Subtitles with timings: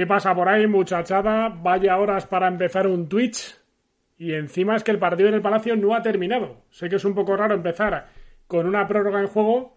[0.00, 1.50] ¿Qué pasa por ahí, muchachada?
[1.50, 3.54] Vaya horas para empezar un Twitch.
[4.16, 6.64] Y encima es que el partido en el Palacio no ha terminado.
[6.70, 8.08] Sé que es un poco raro empezar
[8.46, 9.76] con una prórroga en juego,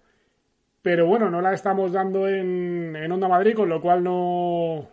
[0.82, 4.88] pero bueno, no la estamos dando en, en Onda Madrid, con lo cual no,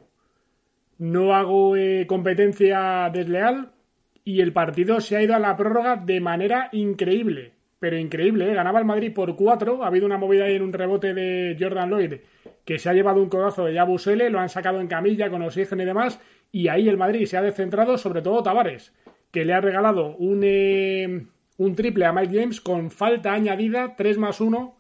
[0.99, 3.71] no hago eh, competencia desleal.
[4.25, 7.53] Y el partido se ha ido a la prórroga de manera increíble.
[7.81, 8.55] Pero increíble, ¿eh?
[8.55, 9.83] ganaba el Madrid por cuatro.
[9.83, 12.21] Ha habido una movida ahí en un rebote de Jordan Lloyd
[12.65, 15.83] que se ha llevado un codazo de Yabusele, lo han sacado en camilla con oxígeno
[15.83, 16.21] y demás.
[16.53, 18.93] Y ahí el Madrid se ha descentrado, sobre todo Tavares,
[19.33, 21.27] que le ha regalado un, eh,
[21.75, 24.77] triple a Mike James con falta añadida, 3 más 1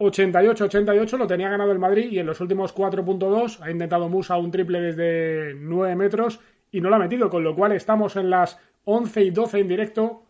[0.00, 4.52] 88-88 lo tenía ganado el Madrid y en los últimos 4.2 ha intentado Musa un
[4.52, 6.38] triple desde 9 metros
[6.70, 9.68] y no lo ha metido, con lo cual estamos en las 11 y 12 en
[9.68, 10.22] directo.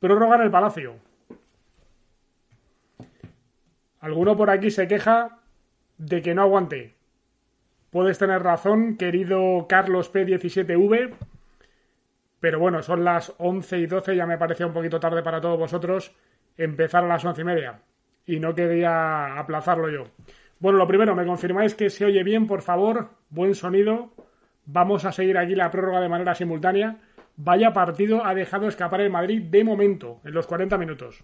[0.00, 1.05] Prórroga en el Palacio.
[4.00, 5.38] Alguno por aquí se queja
[5.98, 6.94] de que no aguante.
[7.90, 11.14] Puedes tener razón, querido Carlos P17V,
[12.40, 15.58] pero bueno, son las 11 y 12, ya me parecía un poquito tarde para todos
[15.58, 16.12] vosotros
[16.56, 17.80] empezar a las 11 y media
[18.26, 20.04] y no quería aplazarlo yo.
[20.58, 24.12] Bueno, lo primero, me confirmáis que se oye bien, por favor, buen sonido.
[24.64, 26.96] Vamos a seguir aquí la prórroga de manera simultánea.
[27.36, 31.22] Vaya partido ha dejado escapar el Madrid de momento, en los 40 minutos.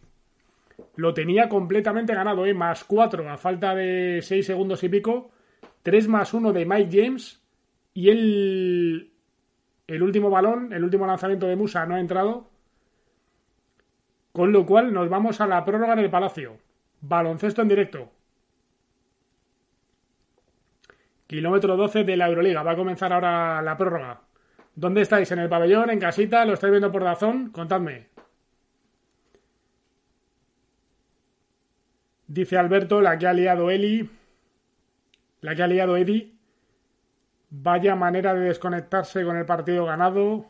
[0.97, 2.55] Lo tenía completamente ganado, ¿eh?
[2.55, 5.30] Más 4 a falta de 6 segundos y pico.
[5.83, 7.42] 3 más 1 de Mike James.
[7.94, 9.12] Y el,
[9.86, 12.50] el último balón, el último lanzamiento de Musa no ha entrado.
[14.33, 16.56] Con lo cual nos vamos a la prórroga en el Palacio.
[17.00, 18.11] Baloncesto en directo.
[21.27, 22.62] Kilómetro 12 de la Euroliga.
[22.62, 24.20] Va a comenzar ahora la prórroga.
[24.74, 25.30] ¿Dónde estáis?
[25.33, 25.91] ¿En el pabellón?
[25.91, 26.44] ¿En casita?
[26.44, 27.50] ¿Lo estáis viendo por Dazón?
[27.50, 28.11] Contadme.
[32.33, 34.08] Dice Alberto, la que ha liado Eli.
[35.42, 36.33] La que ha liado Eddie.
[37.50, 40.47] Vaya manera de desconectarse con el partido ganado.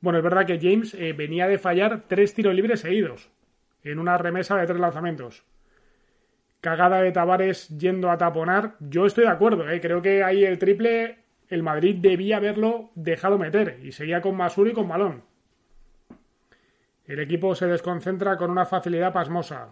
[0.00, 3.28] Bueno, es verdad que James eh, venía de fallar tres tiros libres seguidos
[3.82, 5.44] en una remesa de tres lanzamientos.
[6.62, 8.76] Cagada de Tavares yendo a taponar.
[8.80, 9.82] Yo estoy de acuerdo, eh.
[9.82, 11.18] creo que ahí el triple
[11.50, 15.31] el Madrid debía haberlo dejado meter y seguía con Masuri y con balón.
[17.12, 19.68] El equipo se desconcentra con una facilidad pasmosa.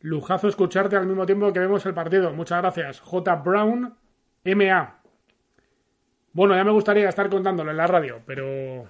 [0.00, 2.32] Lujazo escucharte al mismo tiempo que vemos el partido.
[2.32, 2.98] Muchas gracias.
[2.98, 3.36] J.
[3.36, 3.94] Brown,
[4.44, 4.98] MA.
[6.32, 8.88] Bueno, ya me gustaría estar contándolo en la radio, pero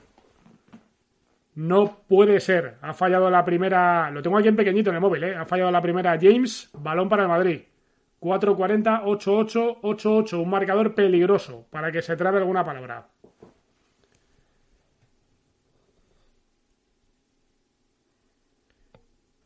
[1.57, 2.77] no puede ser.
[2.81, 4.11] Ha fallado la primera.
[4.11, 5.37] Lo tengo aquí en pequeñito en el móvil, ¿eh?
[5.37, 6.71] Ha fallado la primera James.
[6.73, 7.61] Balón para el Madrid.
[8.23, 10.43] 4-40, 8-8, 8-8.
[10.43, 13.09] Un marcador peligroso para que se trabe alguna palabra.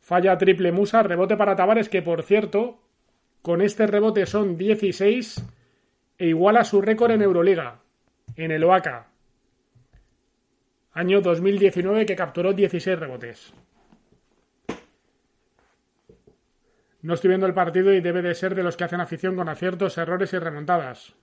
[0.09, 1.03] Falla triple Musa.
[1.03, 2.81] Rebote para Tavares, que por cierto,
[3.43, 5.45] con este rebote son 16
[6.17, 7.81] e iguala su récord en Euroliga
[8.35, 9.07] en el OACA.
[10.93, 13.53] Año 2019 que capturó 16 rebotes.
[17.03, 19.47] No estoy viendo el partido y debe de ser de los que hacen afición con
[19.47, 21.13] aciertos, errores y remontadas.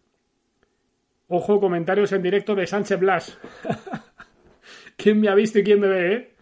[1.27, 3.39] Ojo, comentarios en directo de Sánchez Blas.
[4.97, 6.36] ¿Quién me ha visto y quién me ve, eh?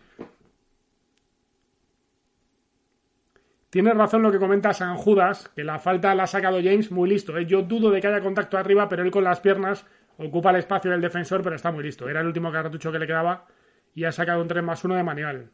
[3.75, 7.11] Tienes razón lo que comenta San Judas, que la falta la ha sacado James muy
[7.11, 7.37] listo.
[7.37, 7.45] ¿eh?
[7.45, 9.85] Yo dudo de que haya contacto arriba, pero él con las piernas
[10.17, 12.09] Ocupa el espacio del defensor, pero está muy listo.
[12.09, 13.49] Era el último cartucho que le quedaba
[13.97, 15.51] y ha sacado un 3 más 1 de manual.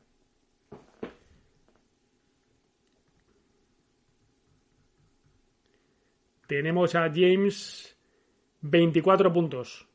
[6.47, 7.97] Tenemos a James
[8.61, 9.89] 24 puntos.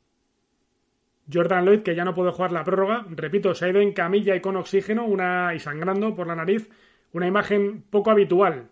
[1.32, 3.06] Jordan Lloyd, que ya no puede jugar la prórroga.
[3.08, 6.68] Repito, se ha ido en camilla y con oxígeno una, y sangrando por la nariz.
[7.16, 8.68] Una imagen poco habitual.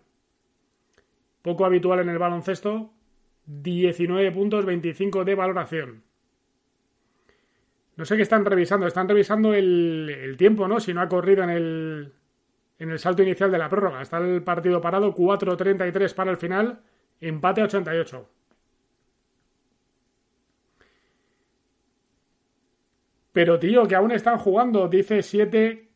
[1.40, 2.92] Poco habitual en el baloncesto.
[3.46, 6.02] 19 puntos, 25 de valoración.
[7.96, 8.86] No sé qué están revisando.
[8.86, 10.78] Están revisando el, tiempo, ¿no?
[10.78, 12.12] Si no ha corrido en el,
[12.78, 14.02] en el salto inicial de la prórroga.
[14.02, 16.82] Está el partido parado, 4.33 para el final,
[17.22, 18.28] empate 88.
[23.32, 25.88] Pero tío, que aún están jugando, dice 7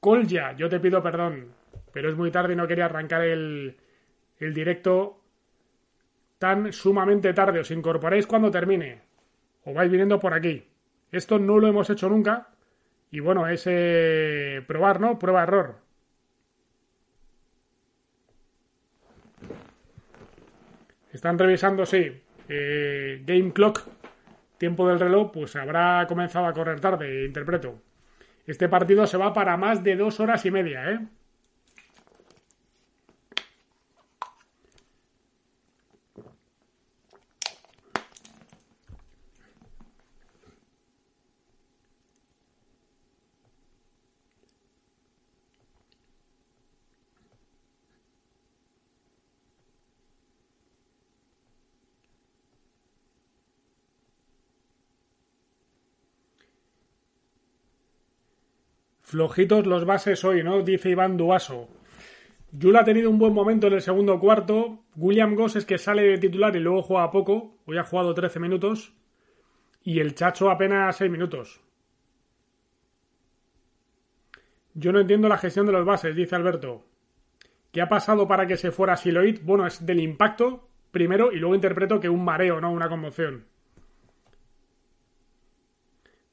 [0.00, 0.56] Colja.
[0.56, 1.53] Yo te pido perdón,
[1.94, 3.76] pero es muy tarde y no quería arrancar el,
[4.38, 5.20] el directo
[6.38, 7.60] tan sumamente tarde.
[7.60, 9.00] Os incorporáis cuando termine.
[9.64, 10.66] O vais viniendo por aquí.
[11.12, 12.48] Esto no lo hemos hecho nunca.
[13.12, 15.20] Y bueno, es eh, probar, ¿no?
[15.20, 15.76] Prueba-error.
[21.12, 22.20] Están revisando, sí.
[22.48, 23.82] Eh, game clock,
[24.58, 27.80] tiempo del reloj, pues habrá comenzado a correr tarde, interpreto.
[28.46, 31.00] Este partido se va para más de dos horas y media, ¿eh?
[59.14, 60.62] Flojitos los bases hoy, ¿no?
[60.62, 61.68] Dice Iván Duaso.
[62.50, 64.82] Yul ha tenido un buen momento en el segundo cuarto.
[64.96, 67.56] William Goss es que sale de titular y luego juega poco.
[67.64, 68.92] Hoy ha jugado 13 minutos.
[69.84, 71.60] Y el Chacho apenas 6 minutos.
[74.74, 76.84] Yo no entiendo la gestión de los bases, dice Alberto.
[77.70, 79.42] ¿Qué ha pasado para que se fuera Siloid?
[79.44, 83.44] Bueno, es del impacto primero y luego interpreto que un mareo, no una conmoción.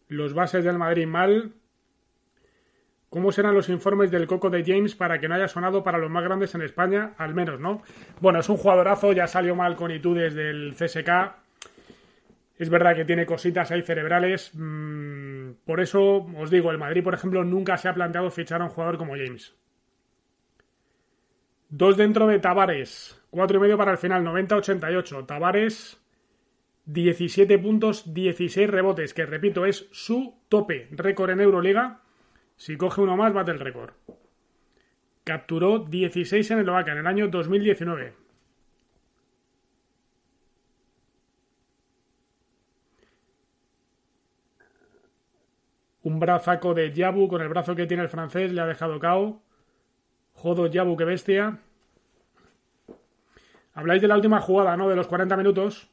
[0.08, 1.61] Los bases del Madrid mal.
[3.12, 6.10] ¿Cómo serán los informes del Coco de James para que no haya sonado para los
[6.10, 7.12] más grandes en España?
[7.18, 7.82] Al menos, ¿no?
[8.22, 11.10] Bueno, es un jugadorazo, ya salió mal con itudes del CSK.
[12.58, 14.52] Es verdad que tiene cositas ahí cerebrales.
[14.54, 18.66] Mm, por eso os digo, el Madrid, por ejemplo, nunca se ha planteado fichar a
[18.66, 19.58] un jugador como James.
[21.68, 23.22] Dos dentro de Tavares.
[23.30, 25.26] Cuatro y medio para el final, 90-88.
[25.26, 26.02] Tavares,
[26.86, 30.88] 17 puntos, 16 rebotes, que repito, es su tope.
[30.92, 32.04] Récord en Euroliga
[32.62, 33.90] si coge uno más, bate el récord.
[35.24, 38.14] Capturó 16 en el Oaxaca en el año 2019.
[46.04, 49.42] Un brazaco de Yabu con el brazo que tiene el francés le ha dejado cao.
[50.34, 51.58] Jodo Yabu, qué bestia.
[53.74, 54.88] Habláis de la última jugada, ¿no?
[54.88, 55.90] De los 40 minutos.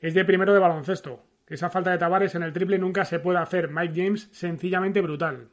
[0.00, 1.22] Es de primero de baloncesto.
[1.46, 3.68] Esa falta de Tavares en el triple nunca se puede hacer.
[3.68, 5.50] Mike James, sencillamente brutal.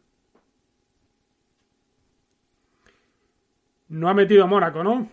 [3.91, 5.09] No ha metido Mónaco, ¿no?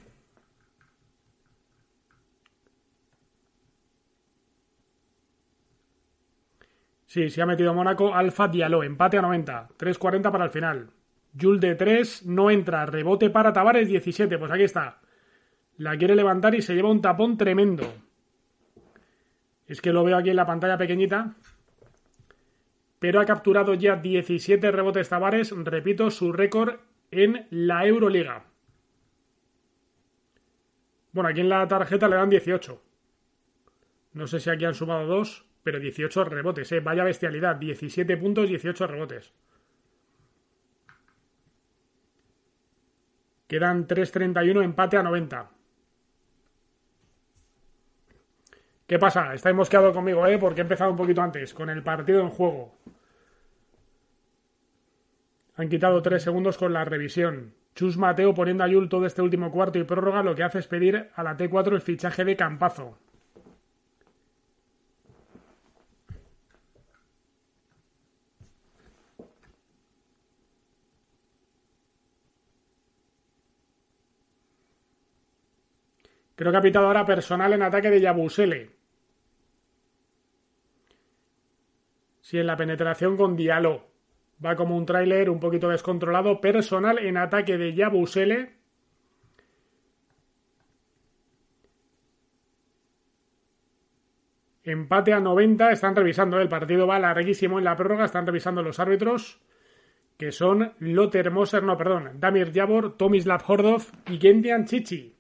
[7.07, 8.15] Sí, sí ha metido Mónaco.
[8.15, 9.71] Alfa Diallo, empate a 90.
[9.77, 10.91] 3.40 para el final.
[11.39, 12.87] Jul de 3 no entra.
[12.87, 14.39] Rebote para Tavares 17.
[14.39, 15.01] Pues aquí está.
[15.77, 17.93] La quiere levantar y se lleva un tapón tremendo.
[19.67, 21.35] Es que lo veo aquí en la pantalla pequeñita.
[23.01, 25.51] Pero ha capturado ya 17 rebotes Tavares.
[25.51, 26.77] Repito, su récord
[27.11, 28.48] en la Euroliga.
[31.13, 32.83] Bueno, aquí en la tarjeta le dan 18.
[34.13, 36.81] No sé si aquí han sumado dos, pero 18 rebotes, ¿eh?
[36.81, 37.57] Vaya bestialidad.
[37.57, 39.33] 17 puntos, 18 rebotes.
[43.47, 45.51] Quedan 3.31, empate a 90.
[48.87, 49.35] ¿Qué pasa?
[49.35, 50.39] Estáis mosqueados conmigo, ¿eh?
[50.39, 52.75] Porque he empezado un poquito antes, con el partido en juego.
[55.57, 57.55] Han quitado 3 segundos con la revisión.
[57.79, 60.67] Chus Mateo poniendo a Yul todo este último cuarto y prórroga lo que hace es
[60.67, 62.99] pedir a la T4 el fichaje de Campazo.
[76.35, 78.71] Creo que ha pitado ahora personal en ataque de Yabusele.
[82.23, 83.88] Sí, en la penetración con Diallo.
[84.45, 86.41] Va como un tráiler un poquito descontrolado.
[86.41, 88.55] Personal en ataque de Yabusele.
[94.63, 95.73] Empate a 90.
[95.73, 96.39] Están revisando.
[96.41, 98.05] El partido va larguísimo en la prórroga.
[98.05, 99.41] Están revisando los árbitros.
[100.17, 102.21] Que son Lothar Moser, no, perdón.
[102.21, 105.17] Damir Yabor, Tomislav Hordov y Gentian Chichi.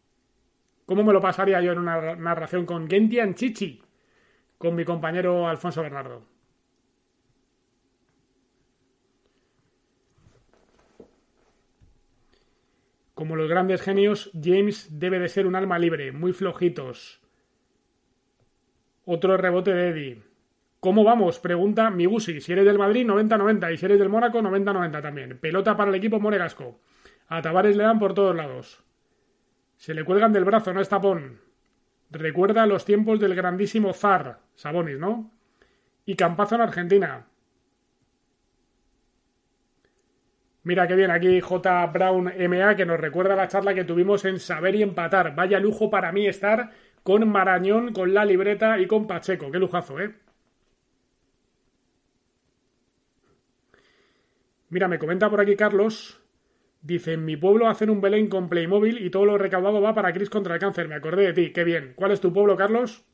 [0.86, 3.80] ¿Cómo me lo pasaría yo en una narración con Gentian Chichi?
[4.58, 6.37] Con mi compañero Alfonso Bernardo.
[13.18, 17.20] Como los grandes genios, James debe de ser un alma libre, muy flojitos.
[19.04, 20.22] Otro rebote de Eddie.
[20.78, 21.40] ¿Cómo vamos?
[21.40, 22.40] Pregunta Migusi.
[22.40, 23.74] Si eres del Madrid, 90-90.
[23.74, 25.36] Y si eres del Mónaco, 90-90 también.
[25.40, 26.78] Pelota para el equipo monegasco.
[27.26, 28.84] A Tavares le dan por todos lados.
[29.78, 31.40] Se le cuelgan del brazo, no es tapón.
[32.12, 35.32] Recuerda los tiempos del grandísimo zar, Sabonis, ¿no?
[36.06, 37.26] Y Campazo en Argentina.
[40.68, 41.86] Mira qué bien, aquí J.
[41.86, 45.34] Brown MA que nos recuerda la charla que tuvimos en Saber y Empatar.
[45.34, 46.72] Vaya lujo para mí estar
[47.02, 49.50] con Marañón, con la libreta y con Pacheco.
[49.50, 50.14] Qué lujazo, ¿eh?
[54.68, 56.20] Mira, me comenta por aquí Carlos.
[56.82, 60.12] Dice, en mi pueblo hacen un Belén con Playmobil y todo lo recaudado va para
[60.12, 60.86] Cris contra el cáncer.
[60.86, 61.94] Me acordé de ti, qué bien.
[61.96, 63.06] ¿Cuál es tu pueblo, Carlos?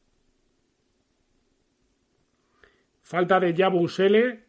[3.02, 4.43] Falta de Yabusele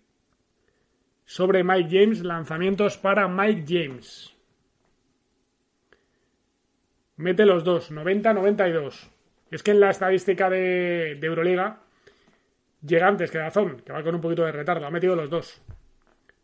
[1.26, 4.36] sobre Mike James, lanzamientos para Mike James.
[7.18, 9.10] Mete los dos, 90-92.
[9.52, 11.80] Es que en la estadística de, Euroliga
[12.86, 14.86] llega antes que Dazón, que va con un poquito de retardo.
[14.86, 15.62] Ha metido los dos.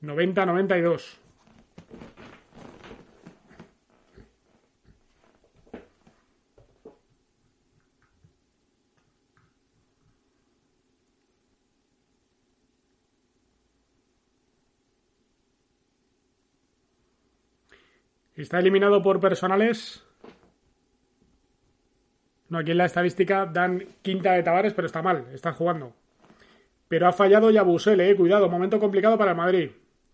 [0.01, 1.20] 90-92.
[18.41, 20.03] Está eliminado por personales.
[22.49, 25.93] No, aquí en la estadística dan quinta de Tavares, pero está mal, está jugando.
[26.87, 29.71] Pero ha fallado Yabusele, eh, cuidado, momento complicado para el Madrid.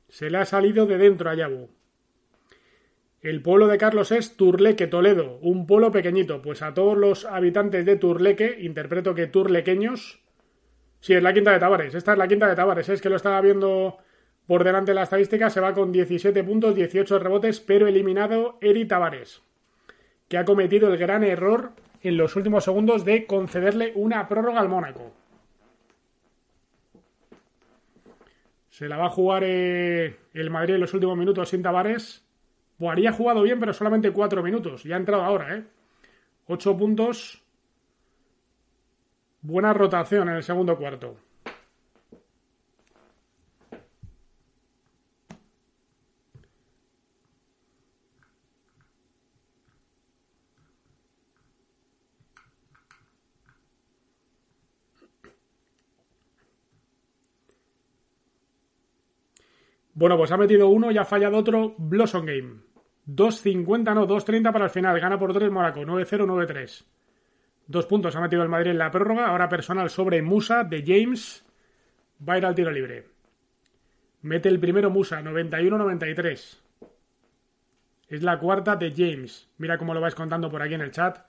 [0.09, 1.69] Se le ha salido de dentro a Yabu.
[3.21, 6.41] El pueblo de Carlos es Turleque, Toledo, un pueblo pequeñito.
[6.41, 10.19] Pues a todos los habitantes de Turleque, interpreto que turlequeños.
[10.99, 11.95] Sí, es la quinta de Tavares.
[11.95, 12.89] Esta es la quinta de Tavares.
[12.89, 13.97] Es que lo estaba viendo
[14.47, 15.49] por delante de la estadística.
[15.49, 19.41] Se va con 17 puntos, 18 rebotes, pero eliminado Eri Tavares,
[20.27, 24.69] que ha cometido el gran error en los últimos segundos de concederle una prórroga al
[24.69, 25.13] Mónaco.
[28.69, 32.23] Se la va a jugar eh, el Madrid en los últimos minutos sin Tavares.
[32.77, 34.83] Buah, jugado bien, pero solamente cuatro minutos.
[34.83, 35.63] Ya ha entrado ahora, ¿eh?
[36.45, 37.43] Ocho puntos.
[39.41, 41.17] Buena rotación en el segundo cuarto.
[59.97, 61.73] Bueno, pues ha metido uno y ha fallado otro.
[61.75, 62.61] Blossom Game.
[63.07, 64.99] 2.50, no, 2.30 para el final.
[64.99, 65.81] Gana por 3 Monaco.
[65.81, 66.85] 9-0, 9-3.
[67.65, 69.25] Dos puntos ha metido el Madrid en la prórroga.
[69.25, 71.43] Ahora personal sobre Musa de James.
[72.29, 73.07] Va a ir al tiro libre.
[74.21, 76.59] Mete el primero Musa, 91-93.
[78.07, 79.49] Es la cuarta de James.
[79.57, 81.27] Mira cómo lo vais contando por aquí en el chat.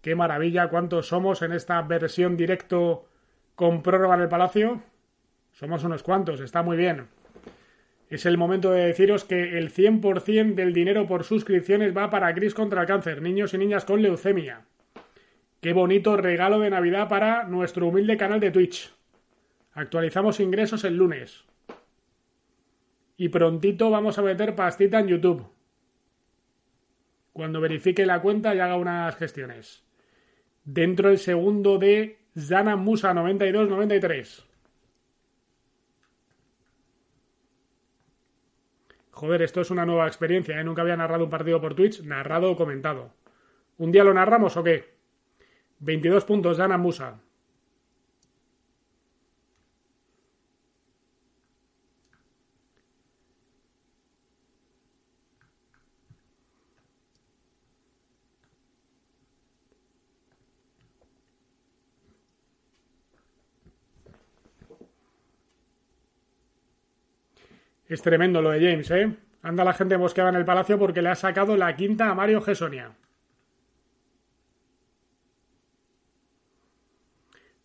[0.00, 3.06] Qué maravilla, cuántos somos en esta versión directo
[3.54, 4.82] con prórroga en el Palacio.
[5.52, 7.19] Somos unos cuantos, está muy bien.
[8.10, 12.54] Es el momento de deciros que el 100% del dinero por suscripciones va para Cris
[12.54, 14.66] contra el cáncer, niños y niñas con leucemia.
[15.60, 18.92] Qué bonito regalo de Navidad para nuestro humilde canal de Twitch.
[19.74, 21.44] Actualizamos ingresos el lunes.
[23.16, 25.46] Y prontito vamos a meter pastita en YouTube.
[27.32, 29.84] Cuando verifique la cuenta y haga unas gestiones.
[30.64, 34.49] Dentro del segundo de Zana Musa 92-93.
[39.20, 40.64] Joder, esto es una nueva experiencia, ¿eh?
[40.64, 43.12] Nunca había narrado un partido por Twitch, narrado o comentado.
[43.76, 44.94] ¿Un día lo narramos o qué?
[45.80, 47.20] 22 puntos de Ana Musa.
[67.90, 69.16] Es tremendo lo de James, ¿eh?
[69.42, 72.40] Anda la gente bosqueada en el palacio porque le ha sacado la quinta a Mario
[72.40, 72.92] Gesonia.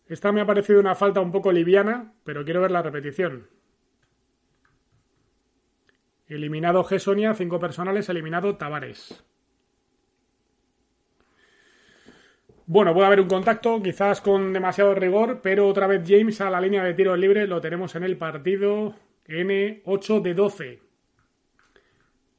[0.08, 3.46] Esta me ha parecido una falta un poco liviana, pero quiero ver la repetición.
[6.26, 9.24] Eliminado Gesonia, cinco personales, eliminado Tavares.
[12.66, 16.60] Bueno, puede haber un contacto, quizás con demasiado rigor, pero otra vez James a la
[16.60, 18.96] línea de tiro libre, lo tenemos en el partido.
[19.28, 20.82] N8 de 12.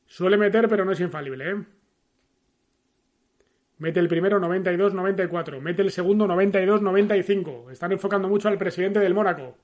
[0.06, 1.64] Suele meter, pero no es infalible, ¿eh?
[3.80, 5.60] Mete el primero 92-94.
[5.60, 7.72] Mete el segundo 92-95.
[7.72, 9.56] Están enfocando mucho al presidente del Mónaco.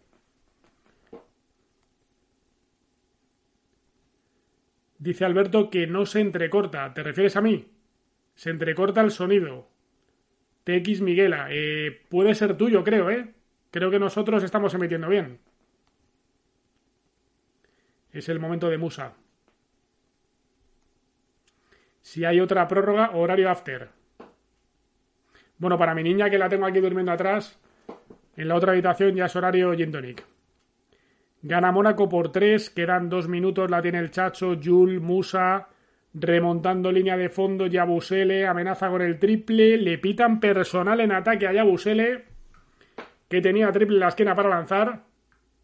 [4.99, 6.93] Dice Alberto que no se entrecorta.
[6.93, 7.67] ¿Te refieres a mí?
[8.35, 9.67] Se entrecorta el sonido.
[10.63, 11.47] TX Miguela.
[11.49, 13.33] Eh, puede ser tuyo, creo, ¿eh?
[13.71, 15.39] Creo que nosotros estamos emitiendo bien.
[18.13, 19.13] Es el momento de Musa.
[22.01, 23.89] Si hay otra prórroga, horario after.
[25.57, 27.59] Bueno, para mi niña que la tengo aquí durmiendo atrás,
[28.35, 29.91] en la otra habitación ya es horario gin
[31.41, 35.69] Gana Mónaco por 3, quedan dos minutos, la tiene el Chacho, Jul, Musa,
[36.13, 41.53] remontando línea de fondo, Yabusele, amenaza con el triple, le pitan personal en ataque a
[41.53, 42.25] Yabusele,
[43.27, 45.03] que tenía triple en la esquina para lanzar.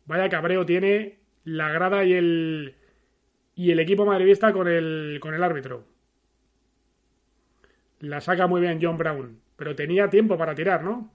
[0.05, 2.75] Vaya cabreo tiene la grada y el,
[3.55, 5.85] y el equipo madridista con el, con el árbitro.
[7.99, 11.11] La saca muy bien John Brown, pero tenía tiempo para tirar, ¿no?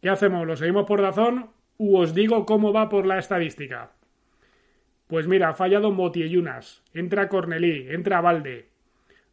[0.00, 0.46] ¿Qué hacemos?
[0.46, 3.92] ¿Lo seguimos por razón u os digo cómo va por la estadística?
[5.08, 8.68] Pues mira, ha fallado Motiellunas, entra Cornelí, entra Valde,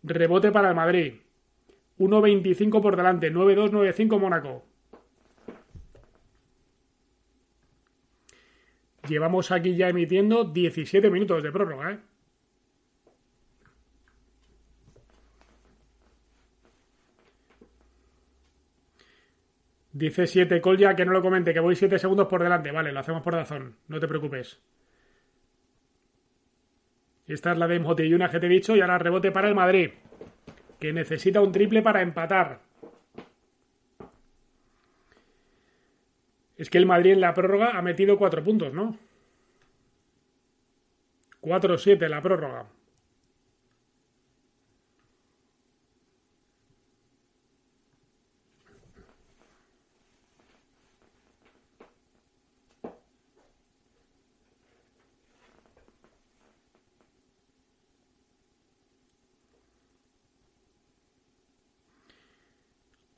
[0.03, 1.15] rebote para el Madrid,
[1.99, 4.65] 1.25 por delante, 9-2, 9-5 Mónaco.
[9.07, 11.99] Llevamos aquí ya emitiendo 17 minutos de prórroga, ¿eh?
[19.91, 22.69] Dice 7 Colja que no lo comente, que voy 7 segundos por delante.
[22.69, 24.61] Vale, lo hacemos por razón, no te preocupes.
[27.25, 29.91] Esta es la de Motilluna que te he dicho y ahora rebote para el Madrid,
[30.81, 32.64] que necesita un triple para empatar.
[36.57, 38.97] Es que el Madrid en la prórroga ha metido cuatro puntos, ¿no?
[41.41, 42.65] 4-7 en la prórroga.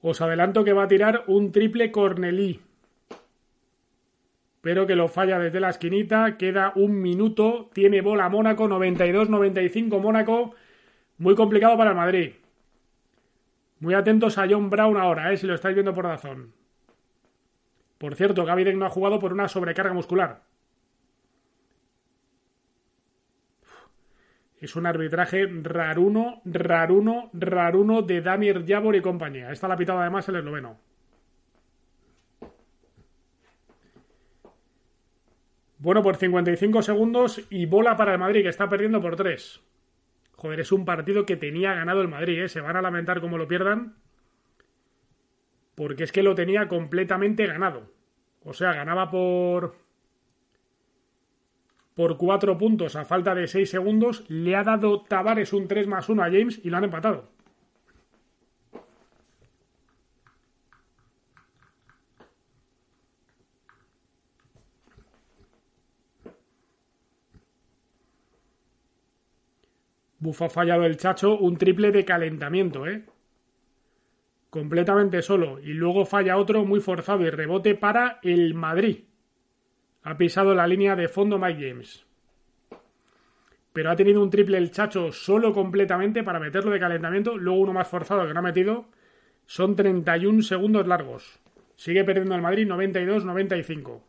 [0.01, 2.67] Os adelanto que va a tirar un triple Cornelí.
[4.68, 6.36] Pero que lo falla desde la esquinita.
[6.36, 7.70] Queda un minuto.
[7.72, 8.68] Tiene bola Mónaco.
[8.68, 10.56] 92-95 Mónaco.
[11.20, 12.34] Muy complicado para el Madrid.
[13.80, 16.52] Muy atentos a John Brown ahora, eh, si lo estáis viendo por razón.
[17.98, 20.42] Por cierto, Gavidec no ha jugado por una sobrecarga muscular.
[24.60, 29.50] Es un arbitraje raruno, raruno, raruno de Damir Javor y compañía.
[29.50, 30.78] Esta la pitado además el esloveno.
[35.80, 39.62] Bueno, por 55 segundos y bola para el Madrid, que está perdiendo por 3.
[40.36, 42.50] Joder, es un partido que tenía ganado el Madrid, ¿eh?
[42.50, 43.96] Se van a lamentar como lo pierdan.
[45.76, 47.92] Porque es que lo tenía completamente ganado.
[48.44, 49.76] O sea, ganaba por
[51.96, 54.24] por cuatro puntos a falta de seis segundos.
[54.30, 57.30] Le ha dado Tavares un 3 más 1 a James y lo han empatado.
[70.19, 73.06] Buf, ha fallado el Chacho un triple de calentamiento, ¿eh?
[74.49, 75.60] Completamente solo.
[75.60, 79.03] Y luego falla otro muy forzado y rebote para el Madrid.
[80.03, 82.06] Ha pisado la línea de fondo Mike James.
[83.73, 87.38] Pero ha tenido un triple el Chacho solo completamente para meterlo de calentamiento.
[87.38, 88.86] Luego uno más forzado que no ha metido.
[89.45, 91.39] Son 31 segundos largos.
[91.75, 94.01] Sigue perdiendo el Madrid 92-95.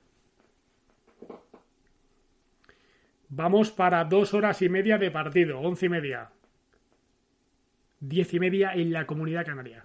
[3.29, 5.61] Vamos para dos horas y media de partido.
[5.61, 6.31] Once y media.
[8.01, 9.85] Diez y media en la comunidad canaria.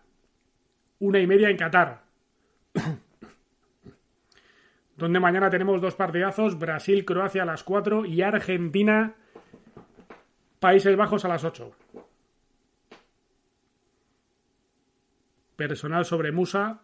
[1.00, 2.04] Una y media en Qatar
[4.96, 11.76] donde mañana tenemos dos partidazos, Brasil-Croacia a las 4 y Argentina-Países Bajos a las 8.
[15.56, 16.82] Personal sobre Musa.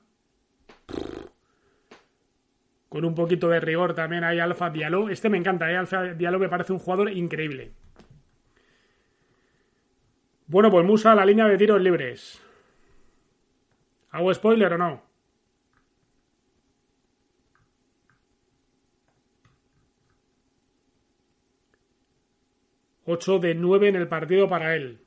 [2.90, 5.10] Con un poquito de rigor también hay Alfa Diallo.
[5.10, 5.78] Este me encanta, ¿eh?
[5.78, 7.72] Alfa Diallo me parece un jugador increíble.
[10.48, 12.42] Bueno, pues Musa, la línea de tiros libres.
[14.10, 15.10] ¿Hago spoiler o no?
[23.12, 25.00] 8 de 9 en el partido para él.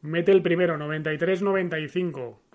[0.00, 2.49] Mete el primero, 93-95.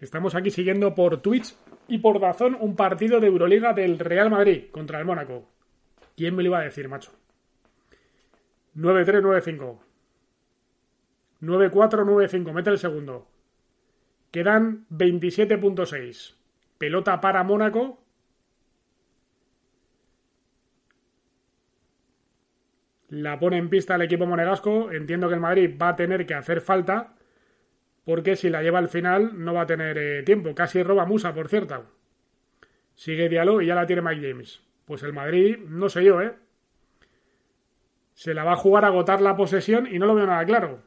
[0.00, 1.56] Estamos aquí siguiendo por Twitch
[1.88, 5.48] y por Dazón un partido de Euroliga del Real Madrid contra el Mónaco.
[6.16, 7.12] ¿Quién me lo iba a decir, macho?
[8.76, 9.78] 9-3-9-5.
[11.42, 12.52] 9-4-9-5.
[12.52, 13.26] Mete el segundo.
[14.30, 16.34] Quedan 27.6.
[16.78, 18.06] Pelota para Mónaco.
[23.08, 24.90] la pone en pista el equipo monegasco.
[24.90, 27.14] Entiendo que el Madrid va a tener que hacer falta,
[28.06, 30.54] porque si la lleva al final no va a tener eh, tiempo.
[30.54, 31.84] Casi roba Musa, por cierto.
[32.94, 34.62] Sigue Diallo y ya la tiene Mike James.
[34.86, 36.34] Pues el Madrid, no sé yo, ¿eh?
[38.14, 40.82] Se la va a jugar a agotar la posesión y no lo veo nada claro.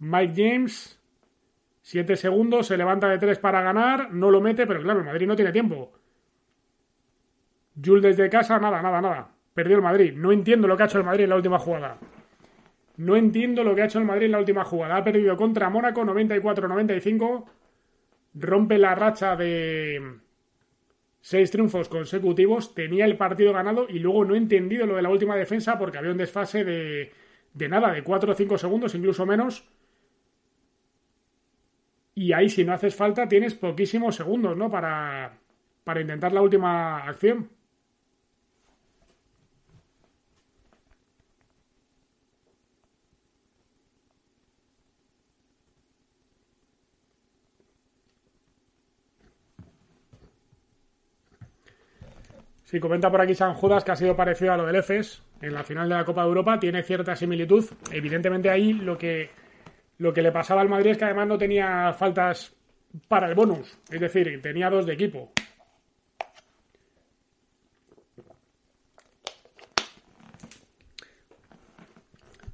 [0.00, 1.00] Mike James,
[1.82, 5.28] 7 segundos, se levanta de 3 para ganar, no lo mete, pero claro, el Madrid
[5.28, 5.92] no tiene tiempo.
[7.80, 10.12] Jules desde casa, nada, nada, nada perdió el Madrid.
[10.14, 11.96] No entiendo lo que ha hecho el Madrid en la última jugada.
[12.96, 14.96] No entiendo lo que ha hecho el Madrid en la última jugada.
[14.96, 17.44] Ha perdido contra Mónaco 94-95.
[18.34, 20.18] Rompe la racha de
[21.20, 22.74] seis triunfos consecutivos.
[22.74, 25.98] Tenía el partido ganado y luego no he entendido lo de la última defensa porque
[25.98, 27.12] había un desfase de,
[27.52, 29.64] de nada, de 4 o 5 segundos, incluso menos.
[32.14, 34.70] Y ahí, si no haces falta, tienes poquísimos segundos, ¿no?
[34.70, 35.38] Para,
[35.82, 37.50] para intentar la última acción.
[52.74, 55.54] Y comenta por aquí San Judas que ha sido parecido a lo del EFES en
[55.54, 57.64] la final de la Copa de Europa, tiene cierta similitud.
[57.92, 59.30] Evidentemente ahí lo que,
[59.98, 62.52] lo que le pasaba al Madrid es que además no tenía faltas
[63.06, 65.30] para el bonus, es decir, tenía dos de equipo.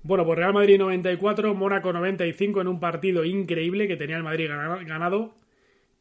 [0.02, 4.50] Bueno, pues Real Madrid 94, Mónaco 95 en un partido increíble que tenía el Madrid
[4.50, 5.34] ganado.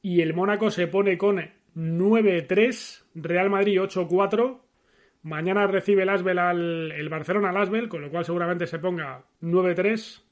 [0.01, 1.39] Y el Mónaco se pone con
[1.75, 4.59] 9-3 Real Madrid 8-4.
[5.23, 9.23] Mañana recibe el Asbel al el Barcelona al Asbel, con lo cual seguramente se ponga
[9.41, 10.23] 9-3.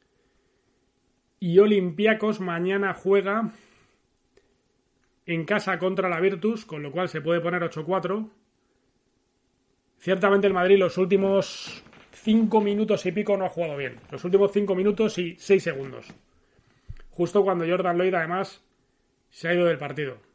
[1.39, 3.51] Y Olympiacos mañana juega
[5.25, 8.29] en casa contra la Virtus, con lo cual se puede poner 8-4.
[9.99, 13.99] Ciertamente el Madrid los últimos 5 minutos y pico no ha jugado bien.
[14.09, 16.07] Los últimos 5 minutos y 6 segundos.
[17.11, 18.63] Justo cuando Jordan Lloyd además
[19.29, 20.26] se ha ido del partido.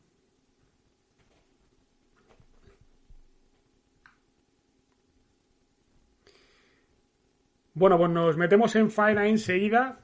[7.75, 10.01] Bueno, pues nos metemos en faena enseguida.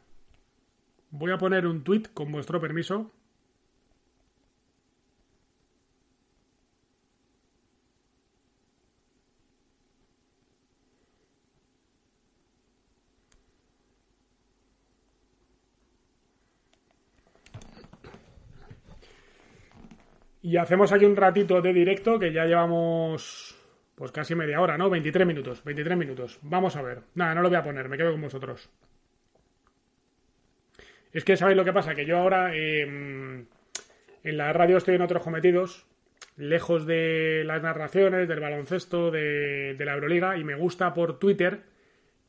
[1.11, 3.12] Voy a poner un tweet con vuestro permiso.
[20.42, 23.58] Y hacemos aquí un ratito de directo que ya llevamos
[23.98, 24.88] pues casi media hora, ¿no?
[24.88, 26.38] 23 minutos, 23 minutos.
[26.42, 27.00] Vamos a ver.
[27.16, 28.70] Nada, no lo voy a poner, me quedo con vosotros.
[31.12, 33.46] Es que sabéis lo que pasa, que yo ahora em,
[34.22, 35.84] en la radio estoy en otros cometidos,
[36.37, 41.62] lejos de las narraciones, del baloncesto, de, la Euroliga, y me gusta por Twitter,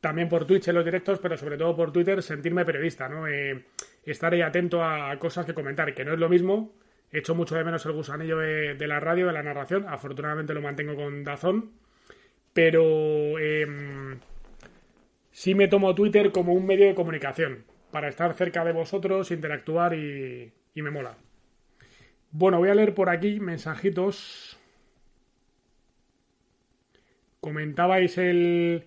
[0.00, 3.28] también por Twitch en los directos, pero sobre todo por Twitter, sentirme periodista, ¿no?
[3.28, 3.66] Eh,
[4.04, 6.72] estar ahí atento a cosas que comentar, que no es lo mismo
[7.12, 9.86] He hecho mucho de menos el gusanillo de, la radio, de la narración.
[9.88, 11.72] Afortunadamente lo mantengo con Dazón.
[12.52, 14.18] Pero em,
[15.32, 17.64] sí me tomo Twitter como un medio de comunicación.
[17.90, 21.16] Para estar cerca de vosotros, interactuar y, y me mola.
[22.30, 24.56] Bueno, voy a leer por aquí mensajitos.
[27.40, 28.84] Comentabais el,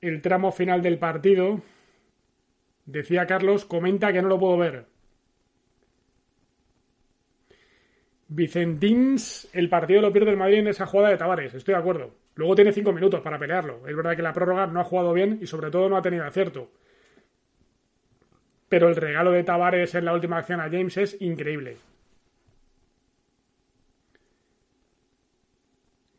[0.00, 1.62] el tramo final del partido.
[2.84, 4.86] Decía Carlos, comenta que no lo puedo ver.
[8.28, 12.14] Vicentins, el partido lo pierde el Madrid en esa jugada de Tavares, estoy de acuerdo.
[12.34, 13.86] Luego tiene cinco minutos para pelearlo.
[13.88, 16.24] Es verdad que la prórroga no ha jugado bien y sobre todo no ha tenido
[16.24, 16.70] acierto.
[18.68, 21.78] Pero el regalo de Tavares en la última acción a James es increíble.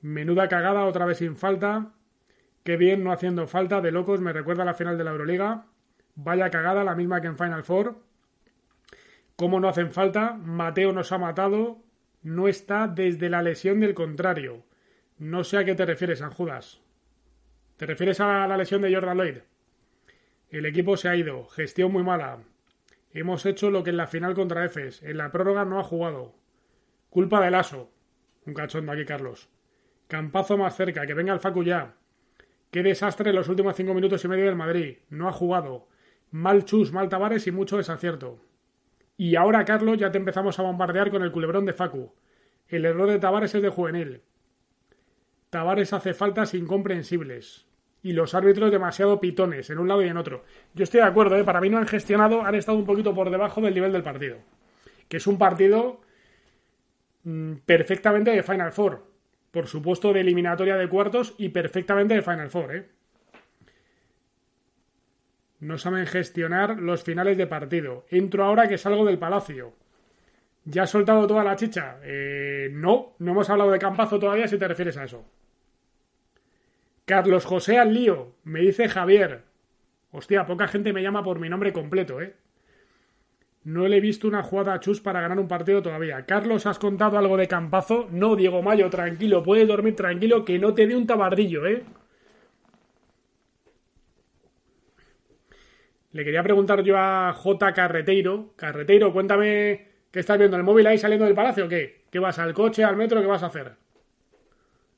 [0.02, 1.92] Menuda cagada, otra vez sin falta.
[2.64, 5.66] Qué bien no haciendo falta, de locos, me recuerda la final de la Euroliga.
[6.16, 7.96] Vaya cagada, la misma que en Final Four.
[9.36, 10.34] ¿Cómo no hacen falta?
[10.34, 11.84] Mateo nos ha matado
[12.28, 14.66] no está desde la lesión del contrario.
[15.18, 16.82] No sé a qué te refieres, San Judas.
[17.78, 19.38] ¿Te refieres a la lesión de Jordan Lloyd?
[20.50, 22.40] El equipo se ha ido, gestión muy mala.
[23.14, 25.02] Hemos hecho lo que en la final contra Efes.
[25.04, 26.36] En la prórroga no ha jugado.
[27.10, 27.90] Culpa del aso.
[28.46, 29.48] Un cachondo aquí, Carlos.
[30.10, 31.96] Campazo más cerca, que venga el Facu ya.
[32.72, 34.98] Qué desastre en los últimos cinco minutos y medio del Madrid.
[35.10, 35.88] No ha jugado.
[36.32, 38.42] Mal chus, mal Tavares y mucho desacierto.
[39.18, 42.14] Y ahora, Carlos, ya te empezamos a bombardear con el culebrón de Facu.
[42.68, 44.22] El error de Tavares es de juvenil.
[45.50, 47.66] Tavares hace faltas incomprensibles.
[48.04, 50.44] Y los árbitros demasiado pitones, en un lado y en otro.
[50.76, 51.44] Yo estoy de acuerdo, ¿eh?
[51.44, 54.38] para mí no han gestionado, han estado un poquito por debajo del nivel del partido.
[55.08, 56.00] Que es un partido
[57.24, 59.04] mm, perfectamente de Final Four.
[59.50, 62.90] Por supuesto, de eliminatoria de cuartos y perfectamente de Final Four, ¿eh?
[65.60, 68.06] No saben gestionar los finales de partido.
[68.10, 69.74] Entro ahora que salgo del palacio.
[70.66, 71.98] ¿Ya has soltado toda la chicha?
[72.04, 75.26] Eh, no, no hemos hablado de campazo todavía si te refieres a eso.
[77.06, 79.44] Carlos José al lío, me dice Javier.
[80.12, 82.36] Hostia, poca gente me llama por mi nombre completo, ¿eh?
[83.64, 86.26] No le he visto una jugada a Chus para ganar un partido todavía.
[86.26, 88.08] Carlos, ¿has contado algo de campazo?
[88.12, 91.84] No, Diego Mayo, tranquilo, puedes dormir tranquilo, que no te dé un tabardillo, ¿eh?
[96.12, 97.74] Le quería preguntar yo a J.
[97.74, 98.54] Carreteiro.
[98.56, 102.06] Carreteiro, cuéntame qué estás viendo el móvil ahí saliendo del palacio o qué.
[102.10, 103.22] ¿Qué vas al coche, al metro?
[103.22, 103.74] ¿Qué vas a hacer?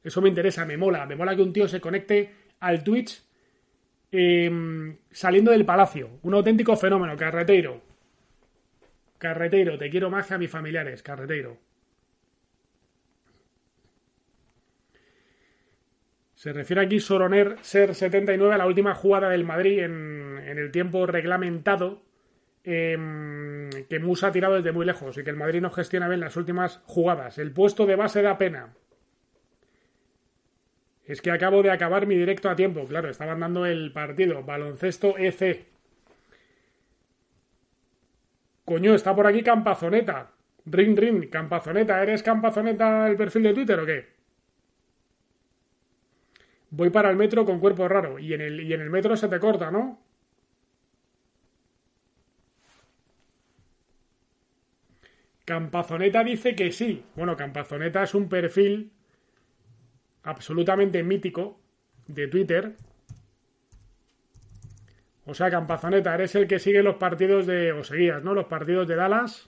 [0.04, 1.06] Eso me interesa, me mola.
[1.06, 3.24] Me mola que un tío se conecte al Twitch
[4.12, 6.20] em, saliendo del palacio.
[6.22, 7.82] Un auténtico fenómeno, Carreteiro.
[9.18, 11.58] Carreteiro, te quiero más que a mis familiares, Carreteiro.
[16.40, 21.06] Se refiere aquí Soroner Ser 79 a la última jugada del Madrid en, el tiempo
[21.06, 22.02] reglamentado
[22.64, 26.22] em, que Musa ha tirado desde muy lejos y que el Madrid no gestiona bien
[26.22, 27.40] las últimas jugadas.
[27.40, 28.74] El puesto de base da pena.
[31.04, 32.86] Es que acabo de acabar mi directo a tiempo.
[32.88, 34.42] Claro, estaban dando el partido.
[34.42, 35.66] Baloncesto EC.
[38.64, 40.32] Coño, está por aquí Campazoneta.
[40.68, 42.02] Ring, ring, Campazoneta.
[42.02, 44.19] ¿Eres Campazoneta el perfil de Twitter o qué?
[46.72, 49.28] voy para el metro con cuerpo raro y en el, y en el metro se
[49.28, 50.00] te corta, ¿no?
[55.46, 57.04] Campazoneta dice que sí.
[57.16, 58.92] Bueno, Campazoneta es un perfil
[60.22, 61.60] absolutamente mítico
[62.08, 62.76] de Twitter.
[65.26, 67.72] O sea, Campazoneta, eres el que sigue los partidos de.
[67.72, 68.36] o seguías, ¿no?
[68.36, 69.48] Los partidos de Dallas.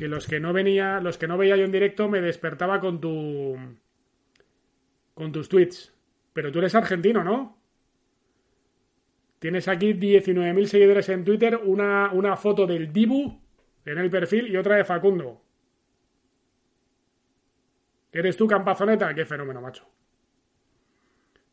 [0.00, 0.98] Que los que no venía.
[0.98, 3.54] Los que no veía yo en directo me despertaba con tu.
[5.12, 5.94] con tus tweets.
[6.32, 7.58] Pero tú eres argentino, ¿no?
[9.38, 13.42] Tienes aquí 19.000 seguidores en Twitter, una, una foto del Dibu
[13.84, 15.42] en el perfil y otra de Facundo.
[18.10, 19.14] ¿Eres tú, Campazoneta?
[19.14, 19.86] Qué fenómeno, macho.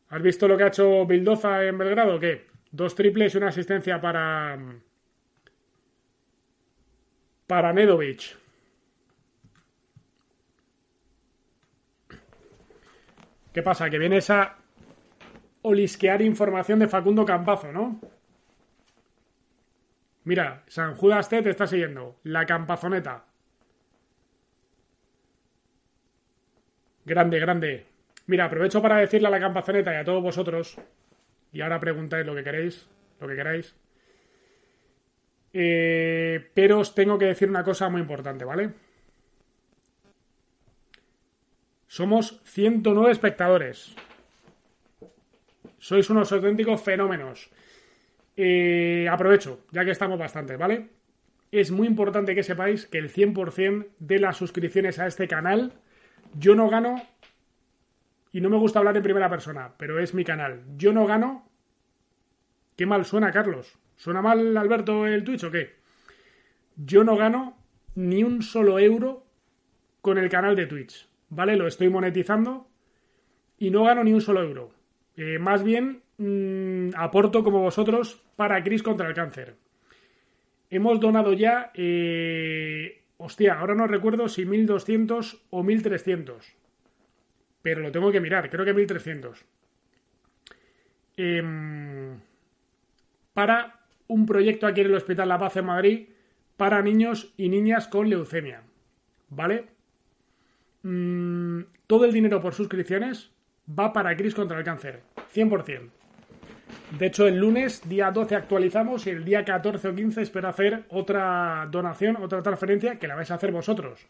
[0.08, 2.18] ¿Has visto lo que ha hecho Bildoza en Belgrado?
[2.18, 2.46] ¿Qué?
[2.70, 4.58] Dos triples y una asistencia para.
[7.48, 8.36] Para Nedovic.
[13.52, 13.90] ¿Qué pasa?
[13.90, 14.56] Que viene esa
[15.62, 17.98] olisquear información de Facundo Campazo, ¿no?
[20.24, 22.16] Mira, San Judas T te está siguiendo.
[22.22, 23.24] La Campazoneta.
[27.06, 27.86] Grande, grande.
[28.26, 30.76] Mira, aprovecho para decirle a la Campazoneta y a todos vosotros,
[31.50, 32.86] y ahora preguntáis lo que queréis,
[33.18, 33.74] lo que queráis.
[35.60, 38.70] Eh, pero os tengo que decir una cosa muy importante, ¿vale?
[41.88, 43.96] Somos 109 espectadores.
[45.82, 47.50] Sois unos auténticos fenómenos.
[48.36, 50.90] Eh, aprovecho, ya que estamos bastante, ¿vale?
[51.50, 55.72] Es muy importante que sepáis que el 100% de las suscripciones a este canal,
[56.38, 57.02] yo no gano,
[58.30, 61.50] y no me gusta hablar en primera persona, pero es mi canal, yo no gano...
[62.76, 63.76] Qué mal suena, Carlos.
[63.98, 65.74] ¿Suena mal, Alberto, el Twitch o qué?
[66.76, 67.58] Yo no gano
[67.96, 69.26] ni un solo euro
[70.00, 71.56] con el canal de Twitch, ¿vale?
[71.56, 72.68] Lo estoy monetizando
[73.58, 74.70] y no gano ni un solo euro.
[75.16, 79.56] Eh, más bien mm, aporto como vosotros para Cris contra el cáncer.
[80.70, 86.54] Hemos donado ya, eh, hostia, ahora no recuerdo si 1200 o 1300.
[87.62, 89.44] Pero lo tengo que mirar, creo que 1300.
[91.16, 92.20] Em,
[93.34, 93.77] para
[94.08, 96.08] un proyecto aquí en el Hospital La Paz en Madrid
[96.56, 98.62] para niños y niñas con leucemia.
[99.30, 99.66] ¿Vale?
[100.82, 103.30] Mm, todo el dinero por suscripciones
[103.68, 105.02] va para Cris contra el cáncer.
[105.34, 105.90] 100%.
[106.98, 110.84] De hecho, el lunes, día 12, actualizamos y el día 14 o 15 espero hacer
[110.88, 114.06] otra donación, otra transferencia que la vais a hacer vosotros.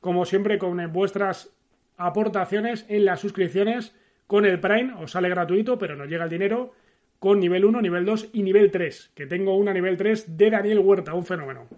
[0.00, 1.54] Como siempre, con vuestras
[1.96, 3.94] aportaciones en las suscripciones
[4.26, 6.72] con el Prime, os sale gratuito, pero no llega el dinero
[7.22, 10.80] con nivel 1, nivel 2 y nivel 3, que tengo una nivel 3 de Daniel
[10.80, 11.68] Huerta, un fenómeno.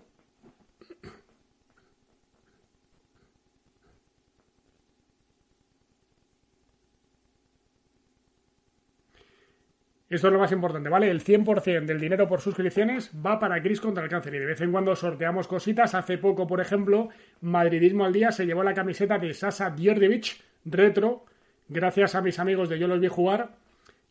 [10.09, 11.11] Esto es lo más importante, ¿vale?
[11.11, 14.63] El 100% del dinero por suscripciones va para Cris contra el cáncer y de vez
[14.63, 15.95] en cuando sorteamos cositas.
[15.95, 17.11] Hace poco, por ejemplo,
[17.43, 21.27] Madridismo al Día se llevó la camiseta de Sasa Djordjevic retro,
[21.69, 23.63] gracias a mis amigos de Yo los vi jugar,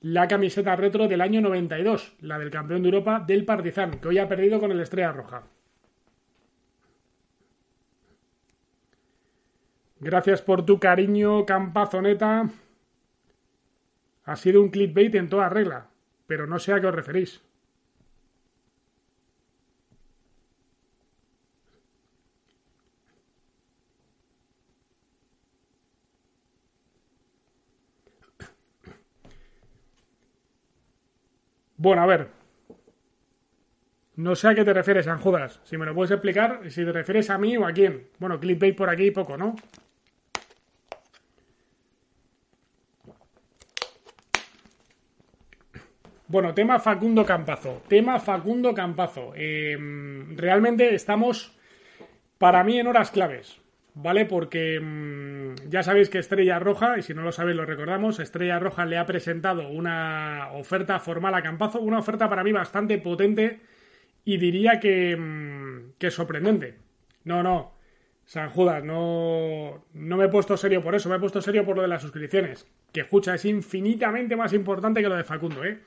[0.03, 4.19] la camiseta retro del año 92, la del campeón de Europa del Partizan, que hoy
[4.19, 5.43] ha perdido con el Estrella Roja.
[9.99, 12.49] Gracias por tu cariño, Campazoneta.
[14.25, 15.89] Ha sido un clickbait en toda regla
[16.27, 17.41] pero no sé a qué os referís.
[31.83, 32.29] Bueno, a ver.
[34.15, 35.59] No sé a qué te refieres, San Judas.
[35.65, 38.07] Si me lo puedes explicar, si te refieres a mí o a quién.
[38.19, 39.57] Bueno, clickbait por aquí poco, ¿no?
[46.29, 47.81] Bueno, tema Facundo Campazo.
[47.89, 49.33] Tema Facundo Campazo.
[49.35, 49.77] Eh,
[50.37, 51.51] realmente estamos,
[52.37, 53.59] para mí, en horas claves.
[53.95, 54.25] ¿Vale?
[54.25, 58.59] Porque mm, ya sabéis que Estrella Roja, y si no lo sabéis lo recordamos, Estrella
[58.59, 63.61] Roja le ha presentado una oferta formal a Campazo, una oferta para mí bastante potente
[64.25, 66.79] y diría que, mm, que sorprendente.
[67.23, 67.73] No, no,
[68.25, 71.75] San Judas, no, no me he puesto serio por eso, me he puesto serio por
[71.75, 75.79] lo de las suscripciones, que escucha, es infinitamente más importante que lo de Facundo, ¿eh?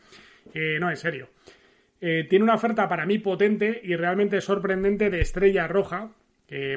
[0.78, 1.28] no, en serio.
[2.00, 6.10] Eh, tiene una oferta para mí potente y realmente sorprendente de Estrella Roja,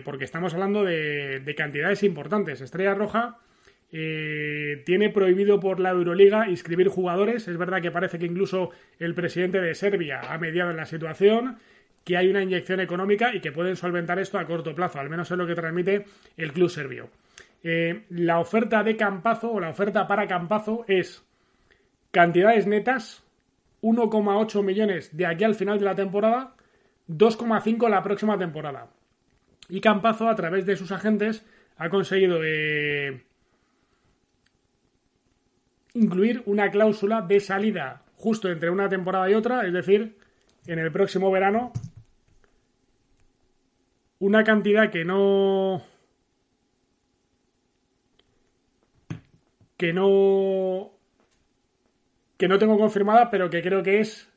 [0.04, 2.62] porque estamos hablando de, cantidades importantes.
[2.62, 3.38] Estrella Roja
[3.92, 7.48] eh, tiene prohibido por la Euroliga inscribir jugadores.
[7.48, 11.58] Es verdad que parece que incluso el presidente de Serbia ha mediado en la situación,
[12.04, 15.30] que hay una inyección económica y que pueden solventar esto a corto plazo, al menos
[15.32, 16.06] es lo que transmite
[16.38, 17.10] el club serbio.
[17.64, 21.26] Eh, la oferta de Campazo o la oferta para Campazo es
[22.12, 23.24] cantidades netas
[23.82, 26.56] 1,8 millones de aquí al final de la temporada,
[27.08, 28.88] 2,5 la próxima temporada.
[29.70, 31.46] Y Campazo, a través de sus agentes,
[31.78, 33.24] ha conseguido eh,
[35.94, 40.18] incluir una cláusula de salida justo entre una temporada y otra, es decir,
[40.68, 41.72] en el próximo verano,
[44.20, 45.82] una cantidad que no
[49.78, 50.92] que no
[52.38, 54.30] que no tengo confirmada, pero que creo que es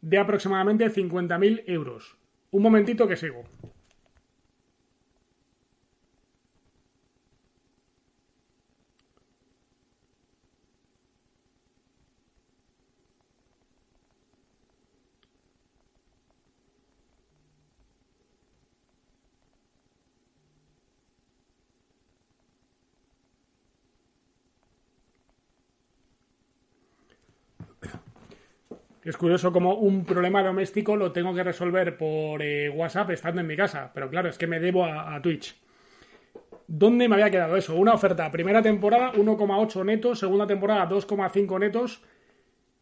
[0.00, 2.16] de aproximadamente 50.000 euros.
[2.50, 3.44] Un momentito que sigo.
[29.06, 33.46] Es curioso como un problema doméstico lo tengo que resolver por eh, WhatsApp estando en
[33.46, 35.56] mi casa, pero claro, es que me debo a, Twitch.
[36.66, 37.76] ¿Dónde me había quedado eso?
[37.76, 42.02] Una oferta, primera temporada 1,8 netos, segunda temporada 2,5 netos,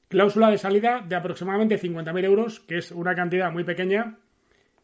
[0.08, 4.16] cláusula de salida de aproximadamente 50.000 euros, que es una cantidad muy pequeña,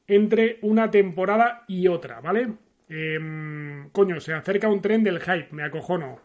[0.06, 2.52] entre una temporada y otra, ¿vale?
[2.90, 6.20] Em, coño, se acerca un tren del hype, me acojono.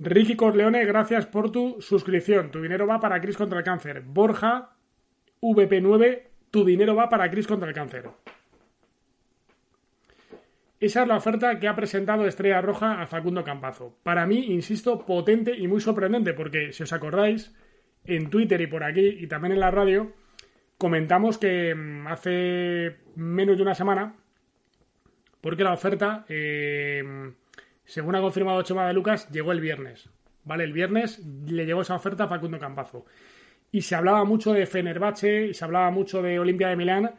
[0.00, 2.50] Ricky Corleone, gracias por tu suscripción.
[2.50, 4.02] Tu dinero va para Cris contra el cáncer.
[4.02, 4.70] Borja,
[5.40, 8.08] VP9, tu dinero va para Cris contra el cáncer.
[10.80, 13.96] Esa es la oferta que ha presentado Estrella Roja a Facundo Campazo.
[14.04, 17.52] Para mí, insisto, potente y muy sorprendente, porque si os acordáis,
[18.04, 20.12] en Twitter y por aquí y también en la radio,
[20.78, 24.14] comentamos que mm, hace menos de una semana,
[25.40, 27.32] porque la oferta eh,
[27.88, 30.10] según ha confirmado Chema de Lucas, llegó el viernes.
[30.44, 30.64] ¿Vale?
[30.64, 33.06] El viernes le llegó esa oferta a Facundo Campazo.
[33.72, 37.14] Y se hablaba mucho de Fenerbahce y se hablaba mucho de Olimpia de Milán.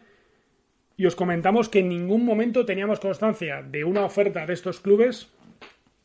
[0.95, 5.33] Y os comentamos que en ningún momento teníamos constancia de una oferta de estos clubes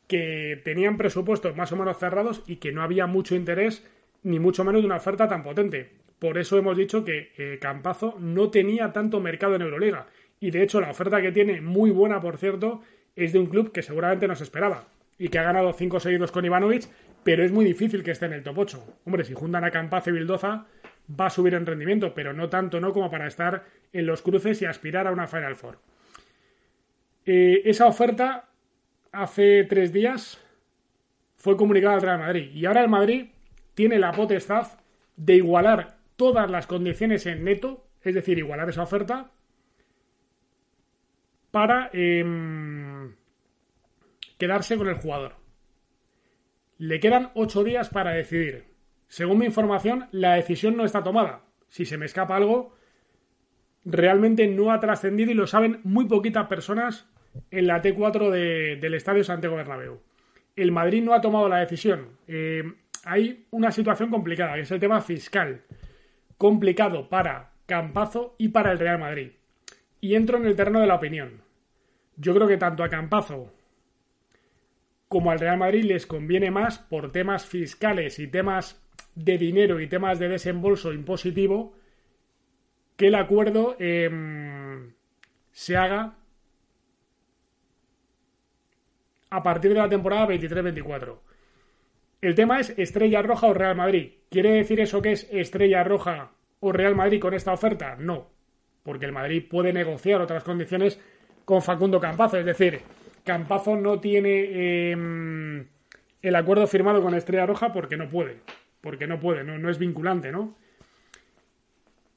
[0.09, 3.87] que tenían presupuestos más o menos cerrados y que no había mucho interés,
[4.23, 5.93] ni mucho menos de una oferta tan potente.
[6.19, 10.07] Por eso hemos dicho que eh, Campazo no tenía tanto mercado en Euroliga.
[10.41, 12.81] Y de hecho, la oferta que tiene, muy buena por cierto,
[13.17, 16.33] es de un club que seguramente no se esperaba y que ha ganado cinco seguidos
[16.33, 16.89] con Ivanovic,
[17.23, 18.99] pero es muy difícil que esté en el top 8.
[19.05, 20.67] Hombre, si juntan a Campaz y Bildoza,
[21.09, 24.61] va a subir en rendimiento, pero no tanto no como para estar en los cruces
[24.63, 25.79] y aspirar a una Final Four.
[27.27, 28.49] Eh, esa oferta
[29.13, 30.41] hace tres días
[31.37, 33.27] fue comunicada al Real Madrid y ahora el Madrid
[33.75, 34.67] tiene la potestad
[35.17, 39.31] de igualar todas las condiciones en neto, es decir, igualar esa oferta
[41.51, 42.94] para em,
[44.45, 45.37] quedarse con el jugador.
[46.77, 48.65] Le quedan ocho días para decidir.
[49.09, 51.45] Según mi información, la decisión no está tomada.
[51.69, 52.77] Si se me escapa algo,
[53.87, 57.09] realmente no ha trascendido y lo saben muy poquitas personas
[57.51, 58.31] en la T4
[58.79, 60.03] del Estadio Santiago Bernabéu.
[60.57, 62.19] El Madrid no ha tomado la decisión.
[62.27, 65.63] Em, hay una situación complicada, que es el tema fiscal.
[66.37, 69.31] Complicado para Campazo y para el Real Madrid.
[70.03, 71.41] Y entro en el terreno de la opinión.
[72.19, 73.54] Yo creo que tanto a Campazo
[75.09, 78.83] como al Real Madrid les conviene más por temas fiscales y temas
[79.15, 81.75] de dinero y temas de desembolso impositivo
[82.97, 84.93] que el acuerdo em,
[85.53, 86.15] se haga
[89.31, 91.19] a partir de la temporada 23-24.
[92.21, 94.13] El tema es Estrella Roja o Real Madrid.
[94.31, 97.97] ¿Quiere decir eso que es Estrella Roja o Real Madrid con esta oferta?
[97.99, 98.31] No,
[98.83, 101.01] porque el Madrid puede negociar otras condiciones
[101.45, 102.39] con Facundo Campazo.
[102.39, 102.81] Es decir,
[103.25, 105.67] Campazo no tiene em,
[106.21, 108.37] el acuerdo firmado con Estrella Roja porque no puede.
[108.83, 110.57] Porque no puede, no, es vinculante, ¿no?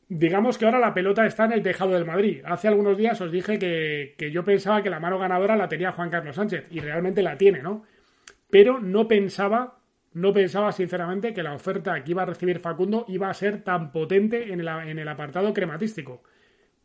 [0.09, 2.41] Digamos que ahora la pelota está en el tejado del Madrid.
[2.45, 6.09] Hace algunos días os dije que, yo pensaba que la mano ganadora la tenía Juan
[6.09, 7.85] Carlos Sánchez y realmente la tiene, ¿no?
[8.49, 9.79] Pero no pensaba,
[10.13, 13.91] no pensaba sinceramente que la oferta que iba a recibir Facundo iba a ser tan
[13.93, 14.59] potente en
[14.99, 16.21] el apartado crematístico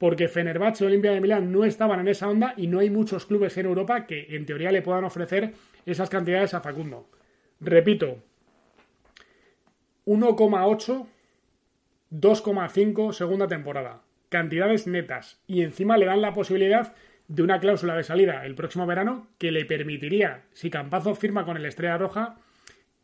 [0.02, 3.24] porque Fenerbahce y Olimpia de Milán no estaban en esa onda y no hay muchos
[3.24, 5.52] clubes en Europa que en teoría le puedan ofrecer
[5.86, 7.08] esas cantidades a Facundo.
[7.60, 8.18] Repito,
[10.04, 11.06] 1,8,
[12.10, 14.02] 2,5 segunda temporada.
[14.28, 15.40] Cantidades netas.
[15.46, 16.96] Y encima le dan la posibilidad
[17.28, 21.56] de una cláusula de salida el próximo verano que le permitiría, si Campazo firma con
[21.56, 22.38] el Estrella Roja,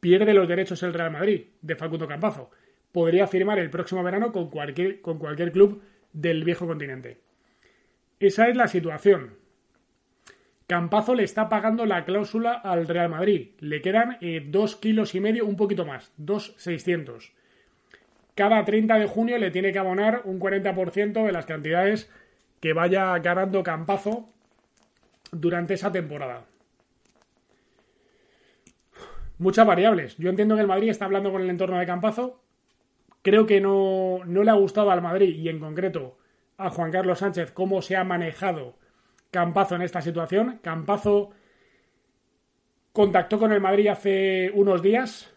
[0.01, 2.51] pierde los derechos el Real Madrid de Facundo Campazo.
[2.91, 5.81] Podría firmar el próximo verano con cualquier, con cualquier club
[6.13, 7.19] del viejo continente.
[8.21, 9.37] Esa es la situación.
[10.67, 13.53] Campazo le está pagando la cláusula al Real Madrid.
[13.61, 17.33] Le quedan eh, dos kilos y medio, un poquito más, dos seiscientos.
[18.35, 22.11] cada 30 de junio le tiene que abonar un 40% de las cantidades
[22.61, 24.27] que vaya ganando Campazo
[25.33, 26.45] durante esa temporada.
[29.39, 30.17] Muchas variables.
[30.19, 32.43] Yo entiendo que el Madrid está hablando con el entorno de Campazo.
[33.29, 36.16] Creo que no, no le ha gustado al Madrid y en concreto
[36.57, 38.79] a Juan Carlos Sánchez cómo se ha manejado
[39.31, 40.61] Campazo en esta situación.
[40.62, 41.33] Campazo
[42.95, 45.31] contactó con el Madrid hace unos días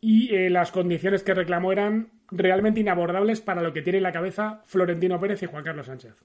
[0.00, 4.10] y eh, las condiciones que reclamó eran realmente inabordables para lo que tiene en la
[4.10, 6.24] cabeza Florentino Pérez y Juan Carlos Sánchez.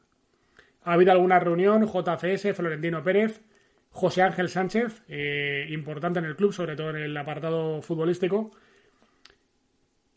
[0.82, 3.44] Ha habido alguna reunión, JCS, Florentino Pérez,
[3.92, 8.50] José Ángel Sánchez, eh, importante en el club, sobre todo en el apartado futbolístico,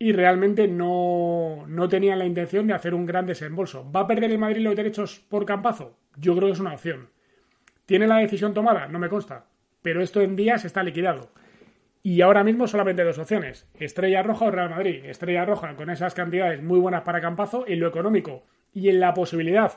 [0.03, 3.89] y realmente no, no tenían la intención de hacer un gran desembolso.
[3.93, 5.97] ¿Va a perder el Madrid los derechos por Campazo?
[6.17, 7.11] Yo creo que es una opción.
[7.87, 8.89] ¿Tiene la decisión tomada?
[8.89, 9.47] No me consta.
[9.81, 11.31] Pero esto en días está liquidado.
[12.03, 15.05] Y ahora mismo solamente dos opciones, Estrella Roja o Real Madrid.
[15.05, 18.45] Estrella Roja con esas cantidades muy buenas para Campazo en lo económico
[18.75, 19.71] y en la posibilidad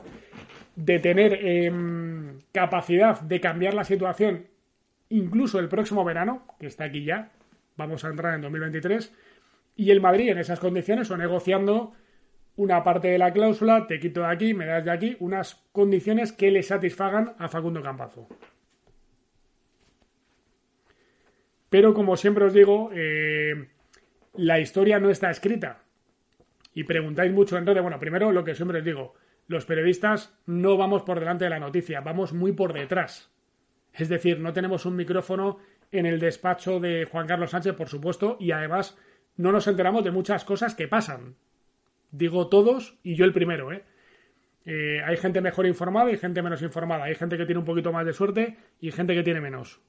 [0.74, 4.48] de tener em, capacidad de cambiar la situación
[5.08, 7.30] incluso el próximo verano, que está aquí ya,
[7.76, 9.14] vamos a entrar en 2023,
[9.76, 11.92] y el Madrid en esas condiciones o negociando
[12.56, 16.32] una parte de la cláusula, te quito de aquí, me das de aquí, unas condiciones
[16.32, 18.26] que le satisfagan a Facundo Campazo.
[21.68, 23.68] Pero como siempre os digo, eh,
[24.34, 25.82] la historia no está escrita.
[26.72, 29.14] Y preguntáis mucho entonces, bueno, primero lo que siempre os digo,
[29.48, 33.30] los periodistas no vamos por delante de la noticia, vamos muy por detrás.
[33.92, 35.58] Es decir, no tenemos un micrófono
[35.90, 38.96] en el despacho de Juan Carlos Sánchez, por supuesto, y además
[39.36, 41.36] no nos enteramos de muchas cosas que pasan.
[42.10, 43.84] Digo todos y yo el primero, ¿eh?
[44.64, 47.04] eh hay gente mejor informada y gente menos informada.
[47.04, 49.80] Hay gente que tiene un poquito más de suerte y gente que tiene menos.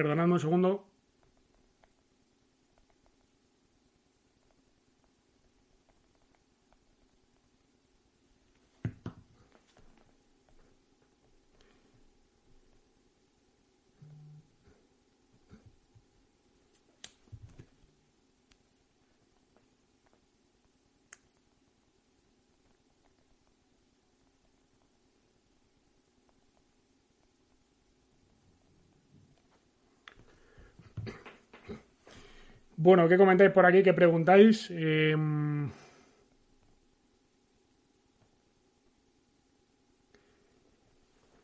[0.00, 0.89] Perdonadme un segundo.
[32.82, 33.82] Bueno, ¿qué comentáis por aquí?
[33.82, 34.70] ¿Qué preguntáis?
[34.70, 35.70] Em,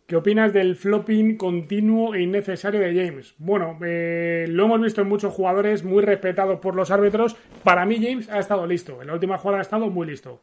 [0.07, 3.35] ¿Qué opinas del flopping continuo e innecesario de James?
[3.37, 7.37] Bueno, eh, lo hemos visto en muchos jugadores muy respetados por los árbitros.
[7.63, 9.03] Para mí James ha estado listo.
[9.03, 10.41] En la última jugada ha estado muy listo.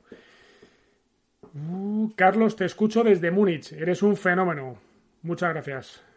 [1.55, 3.71] Uh, Carlos, te escucho desde Múnich.
[3.71, 4.77] Eres un fenómeno.
[5.23, 6.12] Muchas gracias.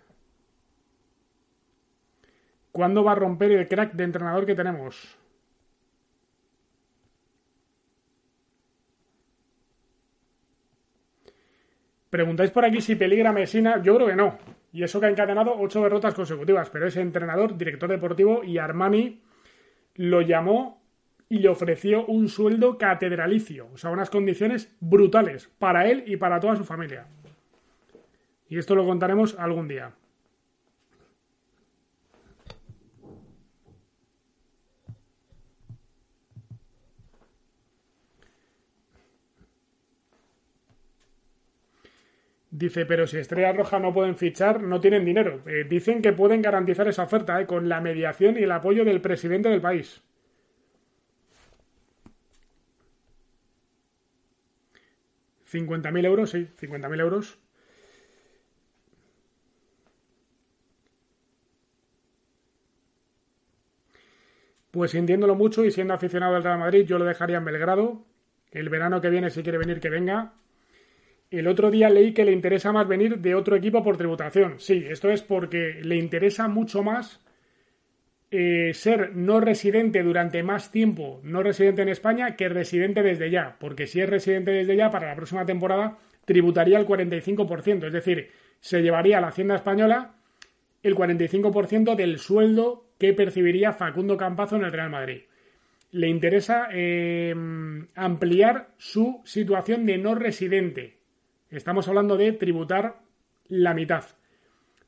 [2.77, 5.17] ¿Cuándo va a romper el crack de entrenador que tenemos?
[12.11, 13.81] Preguntáis por aquí si peligra Mesina.
[13.83, 14.37] Yo creo que no.
[14.75, 16.69] Y eso que ha encadenado ocho derrotas consecutivas.
[16.69, 19.23] Pero ese entrenador, director deportivo y Armani
[19.95, 20.83] lo llamó
[21.31, 23.71] y le ofreció un sueldo catedralicio.
[23.73, 27.07] O sea, unas condiciones brutales para él y para toda su familia.
[28.51, 29.95] Y esto lo contaremos algún día.
[42.57, 45.43] Dice, pero si Estrella Roja no pueden fichar, no tienen dinero.
[45.47, 49.03] Eh, dicen que pueden garantizar esa oferta eh, con la mediación y el apoyo del
[49.03, 50.01] presidente del país.
[55.53, 56.31] ¿50.000 euros?
[56.31, 57.39] Sí, 50.000 euros.
[64.71, 68.07] Pues sintiéndolo mucho y siendo aficionado al Real Madrid, yo lo dejaría en Belgrado.
[68.51, 70.33] El verano que viene, si quiere venir, que venga.
[71.31, 74.55] El otro día leí que le interesa más venir de otro equipo por tributación.
[74.59, 77.21] Sí, esto es porque le interesa mucho más
[78.31, 83.57] eh, ser no residente durante más tiempo, no residente en España, que residente desde ya.
[83.59, 87.87] Porque si es residente desde ya, para la próxima temporada tributaría el 45%.
[87.87, 90.17] Es decir, se llevaría a la Hacienda Española
[90.83, 95.23] el 45% del sueldo que percibiría Facundo Campazo en el Real Madrid.
[95.93, 97.35] le interesa eh,
[97.95, 100.96] ampliar su situación de no residente.
[101.51, 103.01] Estamos hablando de tributar
[103.49, 104.05] la mitad.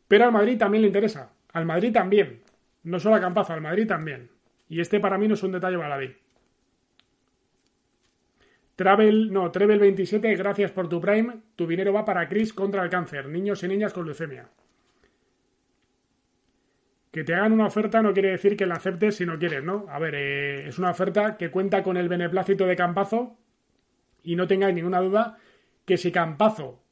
[0.08, 1.32] Pero al Madrid también le interesa.
[1.52, 2.40] Al Madrid también.
[2.82, 4.30] No solo a Campazo, al Madrid también.
[4.68, 6.14] Y este para mí no es un detalle baladí.
[8.76, 11.40] Travel, no, Trevel 27, gracias por tu Prime.
[11.56, 14.48] Tu dinero va para Chris contra el cáncer, niños y niñas con leucemia.
[17.10, 19.86] Que te hagan una oferta no quiere decir que la aceptes si no quieres, ¿no?
[19.88, 23.36] A ver, eh, es una oferta que cuenta con el beneplácito de Campazo
[24.22, 25.38] y no tengáis ninguna duda
[25.88, 26.84] que si Campazo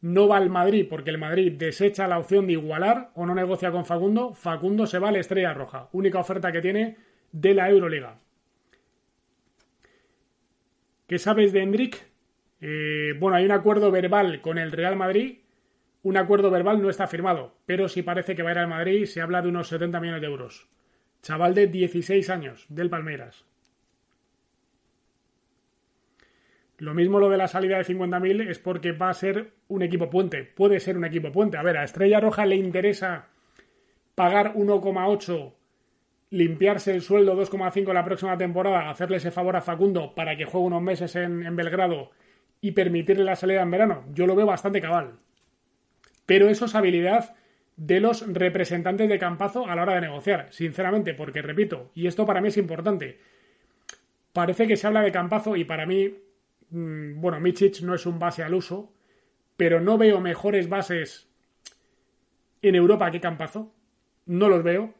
[0.00, 3.70] no va al Madrid porque el Madrid desecha la opción de igualar o no negocia
[3.70, 6.96] con Facundo, Facundo se va a la Estrella Roja, única oferta que tiene
[7.32, 8.18] de la Euroliga.
[11.06, 12.06] ¿Qué sabes de Hendrik?
[12.62, 15.38] Eh, bueno, hay un acuerdo verbal con el Real Madrid
[16.04, 19.06] un acuerdo verbal no está firmado, pero sí parece que va a ir al Madrid
[19.06, 20.68] se habla de unos 70 millones de euros.
[21.22, 23.46] Chaval de 16 años, del Palmeiras.
[26.84, 30.10] Lo mismo lo de la salida de 50.000 es porque va a ser un equipo
[30.10, 30.44] puente.
[30.44, 31.56] Puede ser un equipo puente.
[31.56, 33.28] A ver, a Estrella Roja le interesa
[34.14, 35.54] pagar 1,8,
[36.28, 40.66] limpiarse el sueldo 2,5 la próxima temporada, hacerle ese favor a Facundo para que juegue
[40.66, 42.10] unos meses en, en Belgrado
[42.60, 44.04] y permitirle la salida en verano.
[44.12, 45.14] Yo lo veo bastante cabal.
[46.26, 47.34] Pero eso es habilidad
[47.78, 52.26] de los representantes de Campazo a la hora de negociar, sinceramente, porque repito, y esto
[52.26, 53.18] para mí es importante,
[54.34, 56.14] parece que se habla de Campazo y para mí,
[56.74, 58.92] bueno, Michich no es un base al uso,
[59.56, 61.28] pero no veo mejores bases
[62.62, 63.72] en Europa que Campazo,
[64.26, 64.94] no los veo,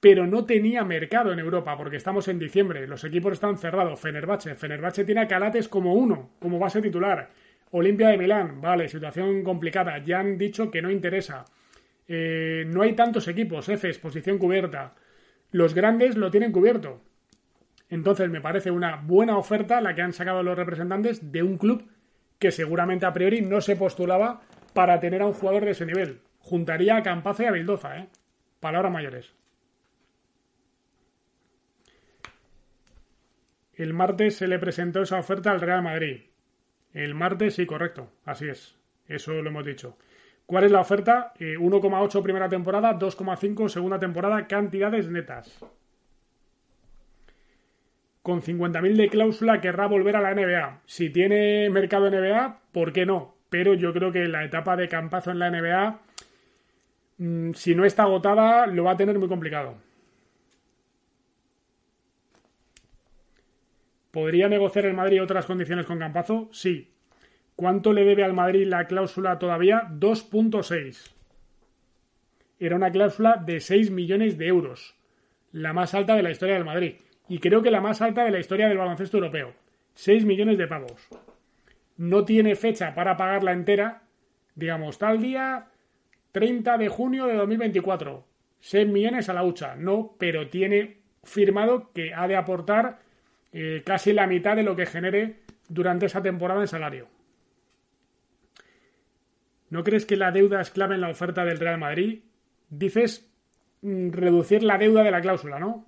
[0.00, 4.54] pero no tenía mercado en Europa porque estamos en diciembre, los equipos están cerrados, Fenerbahce,
[4.54, 7.30] Fenerbahce tiene a Calates como uno, como base titular,
[7.72, 9.98] Olimpia de Milán, vale, situación complicada.
[9.98, 11.44] Ya han dicho que no interesa.
[12.08, 14.94] Eh, no hay tantos equipos, F, exposición cubierta.
[15.50, 17.02] Los grandes lo tienen cubierto.
[17.88, 21.88] Entonces me parece una buena oferta la que han sacado los representantes de un club
[22.38, 24.40] que seguramente a priori no se postulaba
[24.74, 26.20] para tener a un jugador de ese nivel.
[26.38, 28.08] Juntaría a Campazo y a Bildoza, ¿eh?
[28.60, 29.34] Palabras mayores.
[33.74, 36.22] El martes se le presentó esa oferta al Real Madrid.
[36.92, 38.10] El martes, sí, correcto.
[38.24, 38.76] Así es.
[39.06, 39.98] Eso lo hemos dicho.
[40.46, 41.34] ¿Cuál es la oferta?
[41.38, 45.58] 1,8 eh, primera temporada, 2,5 segunda temporada, cantidades netas.
[48.26, 50.80] Con 50.000 de cláusula querrá volver a la NBA.
[50.84, 53.36] Si tiene mercado NBA, ¿por qué no?
[53.50, 56.00] Pero yo creo que la etapa de campazo en la NBA,
[57.18, 59.76] mm, si no está agotada, lo va a tener muy complicado.
[64.10, 66.48] ¿Podría negociar el Madrid otras condiciones con Campazo?
[66.50, 66.90] Sí.
[67.54, 69.86] ¿Cuánto le debe al Madrid la cláusula todavía?
[69.88, 71.14] 2.6.
[72.58, 74.96] Era una cláusula de 6 millones de euros.
[75.52, 76.96] La más alta de la historia del Madrid.
[77.28, 79.52] Y creo que la más alta de la historia del baloncesto europeo.
[79.94, 81.08] 6 millones de pavos.
[81.96, 84.02] No tiene fecha para pagarla entera.
[84.54, 85.66] Digamos, tal día
[86.32, 88.24] 30 de junio de 2024.
[88.60, 89.74] 6 millones a la hucha.
[89.74, 93.00] No, pero tiene firmado que ha de aportar
[93.52, 97.08] eh, casi la mitad de lo que genere durante esa temporada en salario.
[99.70, 102.20] ¿No crees que la deuda es clave en la oferta del Real Madrid?
[102.70, 103.28] Dices
[103.82, 105.86] mm, reducir la deuda de la cláusula, ¿no?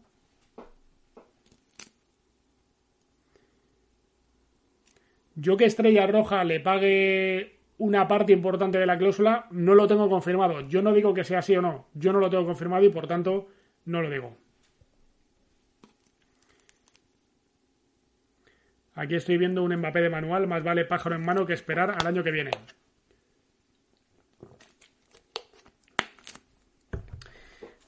[5.40, 10.10] Yo que Estrella Roja le pague una parte importante de la cláusula, no lo tengo
[10.10, 10.62] confirmado.
[10.62, 11.86] Yo no digo que sea así o no.
[11.94, 13.46] Yo no lo tengo confirmado y por tanto
[13.84, 14.36] no lo digo.
[18.96, 22.06] Aquí estoy viendo un Mbappé de manual, más vale pájaro en mano que esperar al
[22.08, 22.50] año que viene.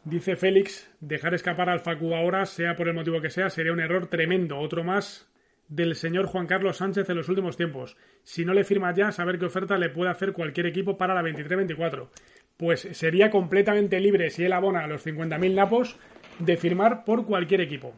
[0.05, 3.81] Dice Félix, dejar escapar al Facu ahora, sea por el motivo que sea, sería un
[3.81, 4.57] error tremendo.
[4.57, 5.30] Otro más
[5.71, 7.97] del señor Juan Carlos Sánchez en los últimos tiempos.
[8.25, 11.23] Si no le firma ya, saber qué oferta le puede hacer cualquier equipo para la
[11.23, 12.09] 23-24.
[12.57, 15.97] Pues sería completamente libre si él abona los 50.000 napos
[16.41, 17.95] de firmar por cualquier equipo.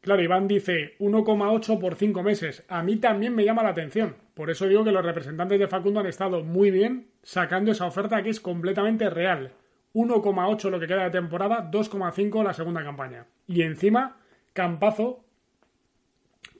[0.00, 2.64] Claro, Iván dice 1,8 por 5 meses.
[2.68, 4.14] A mí también me llama la atención.
[4.34, 8.22] Por eso digo que los representantes de Facundo han estado muy bien sacando esa oferta
[8.22, 9.50] que es completamente real.
[9.94, 13.26] 1,8 lo que queda de temporada, 2,5 la segunda campaña.
[13.48, 14.16] Y encima,
[14.58, 15.24] Campazo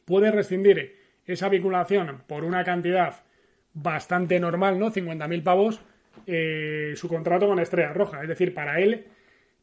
[0.05, 3.25] puede rescindir esa vinculación por una cantidad
[3.75, 4.93] bastante normal, ¿no?
[4.93, 5.81] 50.000 pavos,
[6.25, 8.23] eh, su contrato con Estrella Roja.
[8.23, 9.07] Es decir, para él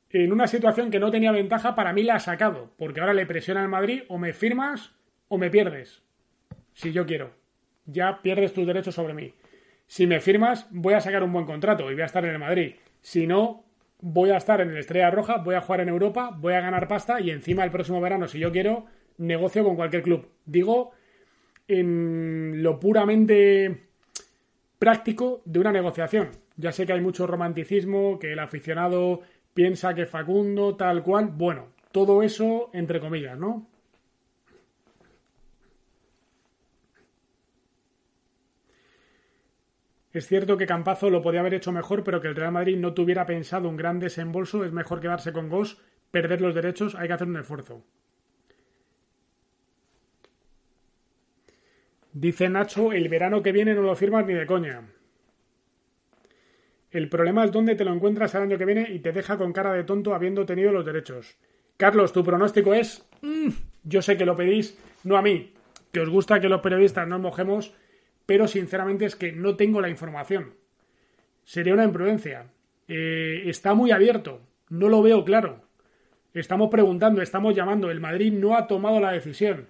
[0.09, 3.25] en una situación que no tenía ventaja, para mí la ha sacado, porque ahora le
[3.25, 4.91] presiona al Madrid o me firmas
[5.29, 6.03] o me pierdes.
[6.73, 7.31] Si yo quiero.
[7.85, 9.33] Ya pierdes tus derechos sobre mí.
[9.87, 12.39] Si me firmas, voy a sacar un buen contrato y voy a estar en el
[12.39, 12.75] Madrid.
[12.99, 13.64] Si no,
[14.07, 16.87] voy a estar en el Estrella Roja, voy a jugar en Europa, voy a ganar
[16.87, 18.85] pasta y encima el próximo verano, si yo quiero,
[19.17, 20.29] negocio con cualquier club.
[20.45, 20.91] Digo,
[21.67, 23.87] en lo puramente
[24.77, 26.29] práctico de una negociación.
[26.55, 29.21] Ya sé que hay mucho romanticismo, que el aficionado
[29.55, 31.31] piensa que Facundo, tal cual.
[31.35, 33.67] Bueno, todo eso entre comillas, ¿no?
[40.15, 42.93] Es cierto que Campazo lo podía haber hecho mejor, pero que el Real Madrid no
[42.93, 44.63] tuviera pensado un gran desembolso.
[44.63, 47.83] Es mejor quedarse con Gos, perder los derechos, hay que hacer un esfuerzo.
[52.13, 54.83] Dice Nacho, el verano que viene no lo firmas ni de coña.
[56.91, 59.51] El problema es dónde te lo encuentras el año que viene y te deja con
[59.51, 61.35] cara de tonto habiendo tenido los derechos.
[61.75, 63.05] Carlos, tu pronóstico es...
[63.21, 63.49] Mm,
[63.83, 65.51] yo sé que lo pedís, no a mí,
[65.91, 67.73] que os gusta que los periodistas nos mojemos,
[68.25, 70.53] pero sinceramente es que no tengo la información.
[71.43, 72.47] Sería una imprudencia.
[72.87, 75.63] Eh, está muy abierto, no lo veo claro.
[76.33, 79.67] Estamos preguntando, estamos llamando, el Madrid no ha tomado la decisión.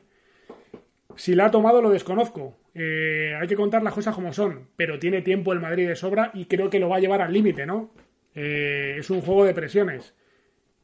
[1.15, 2.57] Si la ha tomado lo desconozco.
[2.73, 6.31] Eh, hay que contar las cosas como son, pero tiene tiempo el Madrid de sobra
[6.33, 7.91] y creo que lo va a llevar al límite, ¿no?
[8.33, 10.13] Eh, es un juego de presiones.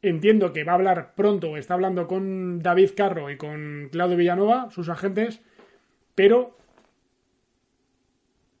[0.00, 4.70] Entiendo que va a hablar pronto, está hablando con David Carro y con Claudio Villanova,
[4.70, 5.42] sus agentes,
[6.14, 6.56] pero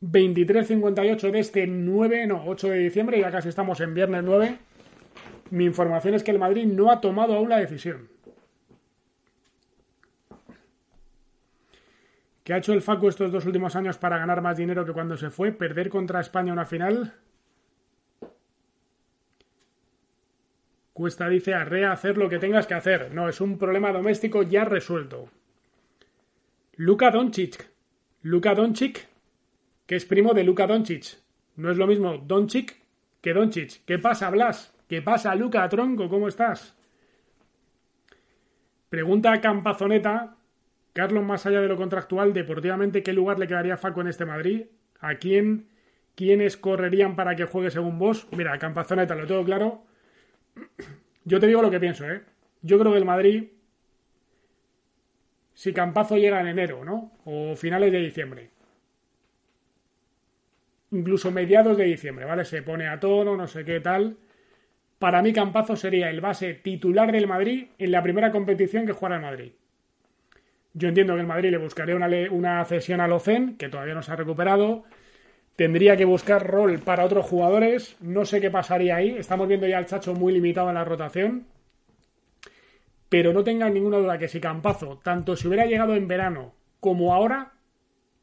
[0.02, 4.58] 23.58 de este 9, no, 8 de diciembre, ya casi estamos en viernes 9.
[5.50, 8.08] Mi información es que el Madrid no ha tomado aún la decisión.
[12.42, 15.16] ¿Qué ha hecho el Facu estos dos últimos años para ganar más dinero que cuando
[15.16, 15.52] se fue?
[15.52, 17.14] ¿Perder contra España una final?
[20.92, 23.14] Cuesta, dice, arrea hacer lo que tengas que hacer.
[23.14, 25.30] No, es un problema doméstico ya resuelto.
[26.74, 27.70] Luka Doncic.
[28.22, 29.08] Luka Doncic,
[29.92, 31.18] que es primo de Luka Doncic.
[31.56, 32.78] No es lo mismo Doncic
[33.20, 33.84] que Doncic.
[33.84, 34.74] ¿Qué pasa, Blas?
[34.88, 36.08] ¿Qué pasa, Luka Tronco?
[36.08, 36.74] ¿Cómo estás?
[38.88, 40.34] Pregunta a Campazoneta
[40.94, 44.24] Carlos, más allá de lo contractual, deportivamente, ¿qué lugar le quedaría a Faco en este
[44.24, 44.62] Madrid?
[44.98, 45.68] ¿A quién?
[46.14, 48.26] ¿Quiénes correrían para que juegue según vos?
[48.34, 49.84] Mira, Campazoneta, lo tengo claro.
[51.26, 52.22] Yo te digo lo que pienso, ¿eh?
[52.62, 53.44] Yo creo que el Madrid,
[55.52, 57.12] si Campazo llega en enero, ¿no?
[57.26, 58.52] O finales de diciembre.
[60.92, 62.44] Incluso mediados de diciembre, ¿vale?
[62.44, 64.18] Se pone a tono, no sé qué tal.
[64.98, 69.16] Para mí Campazo sería el base titular del Madrid en la primera competición que juega
[69.16, 69.52] el Madrid.
[70.74, 74.02] Yo entiendo que el Madrid le buscaría una, una cesión a Locen, que todavía no
[74.02, 74.84] se ha recuperado.
[75.56, 77.96] Tendría que buscar rol para otros jugadores.
[78.00, 79.16] No sé qué pasaría ahí.
[79.16, 81.46] Estamos viendo ya al Chacho muy limitado en la rotación.
[83.08, 87.14] Pero no tengan ninguna duda que si Campazo, tanto si hubiera llegado en verano como
[87.14, 87.52] ahora,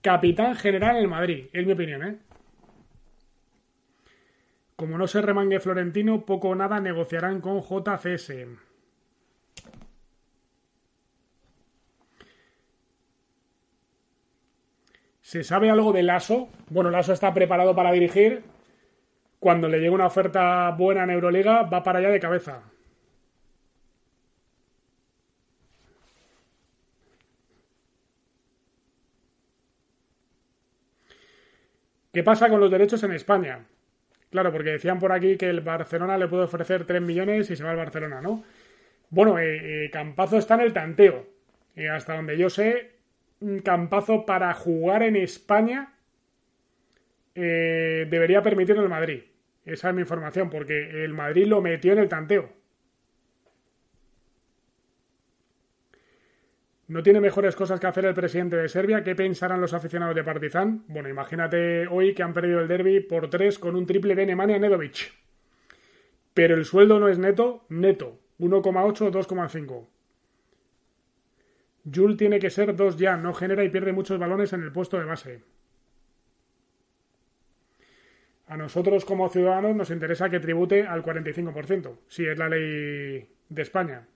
[0.01, 1.47] capitán general en el Madrid.
[1.51, 2.28] Es mi opinión, ¿eh?
[4.79, 8.31] Como no se remangue Florentino, poco o nada negociarán con JCS.
[15.19, 16.47] ¿Se sabe algo de Lasso?
[16.69, 18.41] Bueno, Lasso está preparado para dirigir.
[19.39, 22.63] Cuando le llegue una oferta buena en Euroliga, va para allá de cabeza.
[32.13, 33.65] ¿Qué pasa con los derechos en España?
[34.31, 37.63] Claro, porque decían por aquí que el Barcelona le puede ofrecer 3 millones y se
[37.63, 38.43] va al Barcelona, ¿no?
[39.09, 41.27] Bueno, eh, eh, Campazo está en el tanteo.
[41.75, 42.91] Y hasta donde yo sé,
[43.39, 45.93] un campazo para jugar en España
[47.35, 49.23] eh, debería permitirlo el Madrid.
[49.65, 52.49] Esa es mi información, porque el Madrid lo metió en el tanteo.
[56.89, 59.03] ¿No tiene mejores cosas que hacer el presidente de Serbia?
[59.03, 60.85] ¿Qué pensarán los aficionados de Partizan?
[60.87, 64.57] Bueno, imagínate hoy que han perdido el derby por tres con un triple de Nemanja
[64.57, 65.13] Nedovic.
[66.33, 68.19] Pero el sueldo no es neto, neto.
[68.39, 69.87] 1,8 o 2,5.
[71.93, 74.97] Jul tiene que ser dos ya, no genera y pierde muchos balones en el puesto
[74.97, 75.43] de base.
[78.47, 83.61] A nosotros como ciudadanos nos interesa que tribute al 45%, si es la ley de
[83.61, 84.07] España.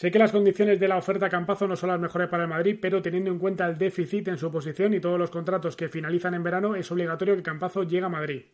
[0.00, 2.78] Sé que las condiciones de la oferta Campazo no son las mejores para el Madrid,
[2.80, 6.32] pero teniendo en cuenta el déficit en su posición y todos los contratos que finalizan
[6.32, 8.44] en verano, es obligatorio que Campazo llegue a Madrid.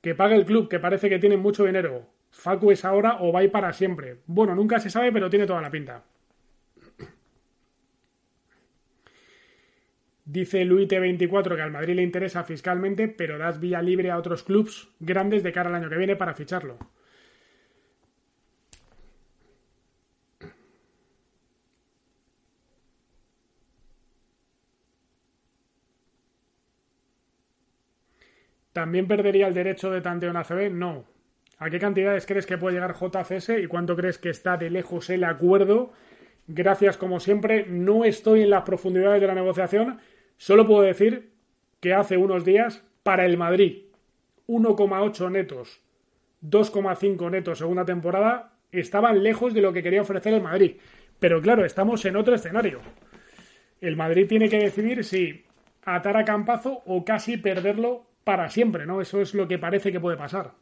[0.00, 2.08] Que pague el club, que parece que tiene mucho dinero.
[2.30, 4.20] Facu es ahora o va ir para siempre.
[4.24, 6.04] Bueno, nunca se sabe, pero tiene toda la pinta.
[10.24, 14.88] Dice Luite24 que al Madrid le interesa fiscalmente, pero das vía libre a otros clubs
[15.00, 16.78] grandes de cara al año que viene para ficharlo.
[28.74, 30.72] ¿También perdería el derecho de tanteo en ACB?
[30.72, 31.04] No.
[31.58, 35.10] ¿A qué cantidades crees que puede llegar JCS y cuánto crees que está de lejos
[35.10, 35.92] el acuerdo?
[36.48, 37.66] Gracias, como siempre.
[37.68, 40.00] No estoy en las profundidades de la negociación.
[40.38, 41.30] Solo puedo decir
[41.78, 43.84] que hace unos días, para el Madrid,
[44.48, 45.80] 1,8 netos,
[46.42, 50.78] 2,5 netos segunda temporada, estaban lejos de lo que quería ofrecer el Madrid.
[51.20, 52.80] Pero claro, estamos en otro escenario.
[53.80, 55.44] El Madrid tiene que decidir si
[55.84, 59.00] atar a Campazo o casi perderlo para siempre, ¿no?
[59.00, 60.52] Eso es lo que parece que puede pasar.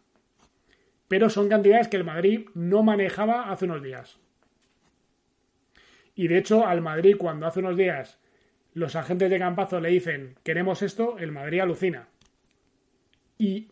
[1.09, 4.19] Pero son cantidades que el Madrid no manejaba hace unos días.
[6.15, 8.19] Y de hecho, al Madrid, cuando hace unos días
[8.75, 12.09] los agentes de Campazo le dicen queremos esto, el Madrid alucina.
[13.39, 13.69] Y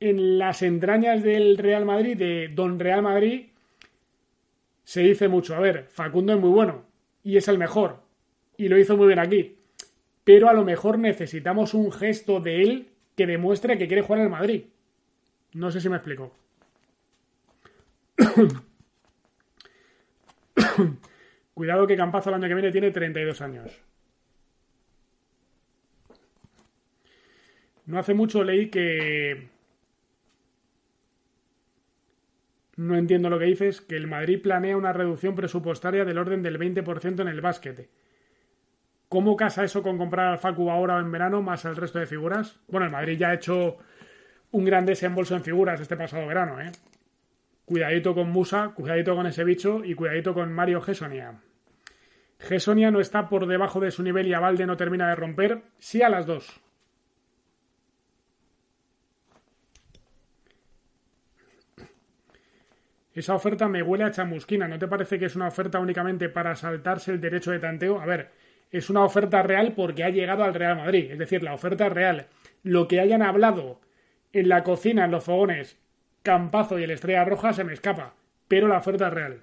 [0.00, 3.48] en las entrañas del Real Madrid, de Don Real Madrid,
[4.84, 6.84] se dice mucho, a ver, Facundo es muy bueno
[7.22, 8.02] y es el mejor
[8.56, 9.53] y lo hizo muy bien aquí,
[10.24, 14.30] pero a lo mejor necesitamos un gesto de él que demuestre que quiere jugar el
[14.30, 14.64] Madrid.
[15.52, 16.34] No sé si me explico.
[21.54, 23.80] Cuidado que Campazo el año que viene tiene 32 años.
[27.86, 29.48] No hace mucho leí que...
[32.76, 36.58] No entiendo lo que dices, que el Madrid planea una reducción presupuestaria del orden del
[36.58, 37.88] 20% en el básquet.
[39.14, 42.58] ¿Cómo casa eso con comprar al Facu ahora en verano más el resto de figuras?
[42.66, 43.76] Bueno, el Madrid ya ha hecho
[44.50, 46.72] un gran desembolso en figuras este pasado verano, ¿eh?
[47.64, 51.40] Cuidadito con Musa, cuidadito con ese bicho y cuidadito con Mario Gesonia.
[52.40, 55.62] Gesonia no está por debajo de su nivel y Avalde no termina de romper.
[55.78, 56.60] Sí a las dos.
[63.12, 64.66] Esa oferta me huele a chamusquina.
[64.66, 68.00] ¿No te parece que es una oferta únicamente para saltarse el derecho de tanteo?
[68.00, 68.32] A ver,
[68.74, 71.12] es una oferta real porque ha llegado al Real Madrid.
[71.12, 72.26] Es decir, la oferta real.
[72.64, 73.80] Lo que hayan hablado
[74.32, 75.78] en la cocina, en los fogones,
[76.24, 78.14] Campazo y el Estrella Roja se me escapa.
[78.48, 79.42] Pero la oferta real.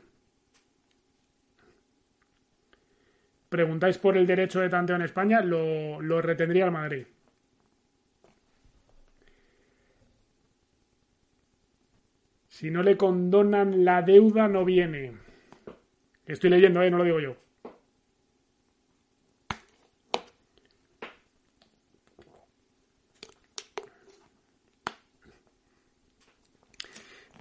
[3.48, 7.06] Preguntáis por el derecho de tanteo en España, lo, lo retendría el Madrid.
[12.50, 15.14] Si no le condonan la deuda, no viene.
[16.26, 16.92] Estoy leyendo, ¿eh?
[16.92, 17.38] no lo digo yo.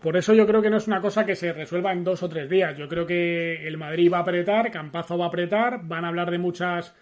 [0.00, 2.28] Por eso yo creo que no es una cosa que se resuelva en dos o
[2.28, 2.76] tres días.
[2.76, 6.30] Yo creo que el Madrid va a apretar, Campazo va a apretar, van a hablar
[6.30, 6.94] de muchas...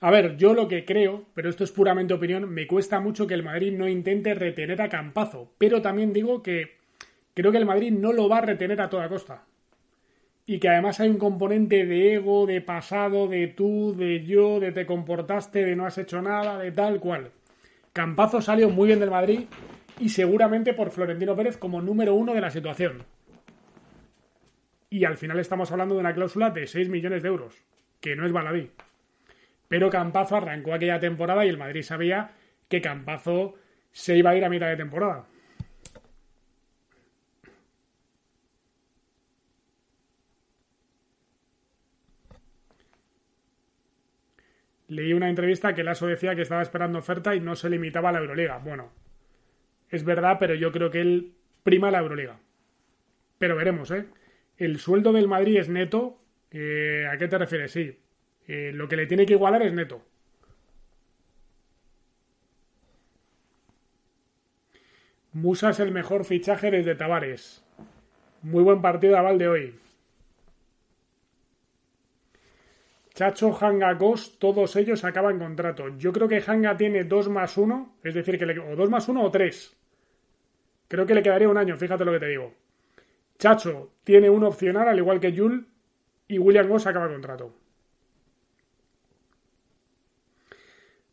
[0.00, 3.34] A ver, yo lo que creo, pero esto es puramente opinión, me cuesta mucho que
[3.34, 5.50] el Madrid no intente retener a Campazo.
[5.58, 6.76] Pero también digo que
[7.34, 9.42] creo que el Madrid no lo va a retener a toda costa.
[10.46, 14.70] Y que además hay un componente de ego, de pasado, de tú, de yo, de
[14.70, 17.32] te comportaste, de no has hecho nada, de tal cual.
[17.92, 19.40] Campazo salió muy bien del Madrid
[19.98, 23.04] y seguramente por Florentino Pérez como número uno de la situación.
[24.90, 27.54] Y al final estamos hablando de una cláusula de 6 millones de euros,
[28.00, 28.70] que no es baladí.
[29.68, 32.30] Pero Campazo arrancó aquella temporada y el Madrid sabía
[32.68, 33.54] que Campazo
[33.92, 35.26] se iba a ir a mitad de temporada.
[44.88, 48.12] Leí una entrevista que Lasso decía que estaba esperando oferta y no se limitaba a
[48.12, 48.56] la Euroliga.
[48.56, 48.90] Bueno,
[49.90, 52.38] es verdad, pero yo creo que él prima la Euroliga.
[53.38, 54.06] Pero veremos, ¿eh?
[54.56, 56.20] El sueldo del Madrid es neto.
[56.50, 57.72] Eh, ¿A qué te refieres?
[57.72, 57.98] Sí.
[58.46, 60.02] Eh, lo que le tiene que igualar es neto.
[65.32, 67.64] Musa es el mejor fichaje desde Tavares.
[68.42, 69.74] Muy buen partido a Valde hoy.
[73.14, 75.88] Chacho, Hanga, Ghost, todos ellos acaban contrato.
[75.98, 79.08] Yo creo que Hanga tiene 2 más 1, es decir, que le, o 2 más
[79.08, 79.77] 1 o 3.
[80.88, 82.54] Creo que le quedaría un año, fíjate lo que te digo.
[83.38, 85.68] Chacho tiene un opcional, al igual que Jul,
[86.26, 87.54] y William Goss acaba contrato.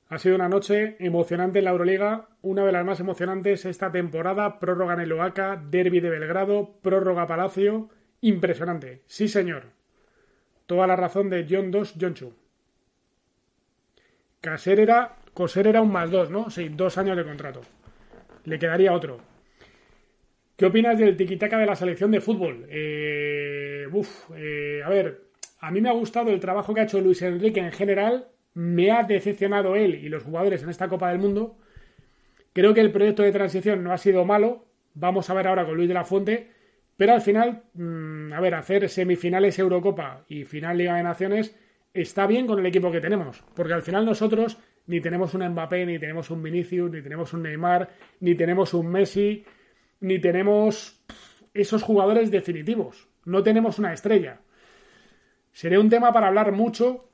[0.08, 4.60] Ha sido una noche emocionante en la Euroliga, una de las más emocionantes esta temporada,
[4.60, 7.90] prórroga en el Oaca, derby de Belgrado, prórroga Palacio,
[8.22, 9.64] impresionante, sí señor.
[10.68, 12.34] Toda la razón de John 2, John Chu.
[14.42, 16.50] Caser era, Coser era un más dos, ¿no?
[16.50, 17.62] Sí, dos años de contrato.
[18.44, 19.35] Le quedaría otro.
[20.56, 22.66] ¿Qué opinas del tiquitaca de la selección de fútbol?
[22.70, 25.26] Eh, uf, eh, a ver,
[25.60, 28.30] a mí me ha gustado el trabajo que ha hecho Luis Enrique en general.
[28.54, 31.58] Me ha decepcionado él y los jugadores en esta Copa del Mundo.
[32.54, 34.66] Creo que el proyecto de transición no ha sido malo.
[34.94, 36.52] Vamos a ver ahora con Luis de la Fuente.
[36.96, 41.54] Pero al final, mm, a ver, hacer semifinales Eurocopa y final Liga de Naciones
[41.94, 45.86] está bien con el equipo que tenemos, porque al final nosotros ni tenemos un Mbappé,
[45.86, 47.90] ni tenemos un Vinicius, ni tenemos un Neymar,
[48.20, 49.44] ni tenemos un Messi,
[50.00, 51.02] ni tenemos
[51.54, 53.08] esos jugadores definitivos.
[53.24, 54.42] No tenemos una estrella.
[55.52, 57.10] Sería un tema para hablar mucho.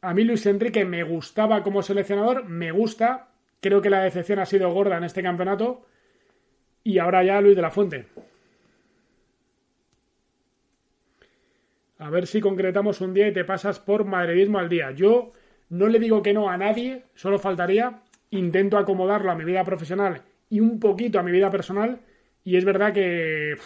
[0.00, 3.28] A mí Luis Enrique me gustaba como seleccionador, me gusta.
[3.60, 5.86] Creo que la decepción ha sido gorda en este campeonato.
[6.82, 8.06] Y ahora ya Luis de la Fuente.
[11.98, 14.92] A ver si concretamos un día y te pasas por madridismo al día.
[14.92, 15.32] Yo
[15.68, 18.00] no le digo que no a nadie, solo faltaría.
[18.30, 22.00] Intento acomodarlo a mi vida profesional y un poquito a mi vida personal.
[22.44, 23.56] Y es verdad que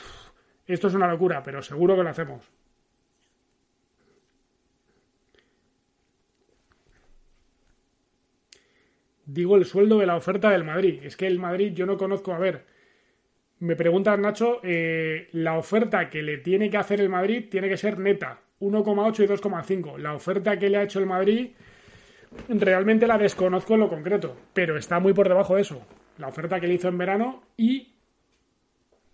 [0.67, 2.51] esto es una locura, pero seguro que lo hacemos.
[9.25, 11.01] Digo el sueldo de la oferta del Madrid.
[11.03, 12.33] Es que el Madrid yo no conozco.
[12.33, 12.65] A ver,
[13.61, 17.77] me pregunta Nacho, eh, la oferta que le tiene que hacer el Madrid tiene que
[17.77, 19.99] ser neta, 1,8 y 2,5.
[19.99, 21.51] La oferta que le ha hecho el Madrid
[22.49, 25.87] realmente la desconozco en lo concreto, pero está muy por debajo de eso.
[26.23, 27.97] La oferta que le hizo en verano y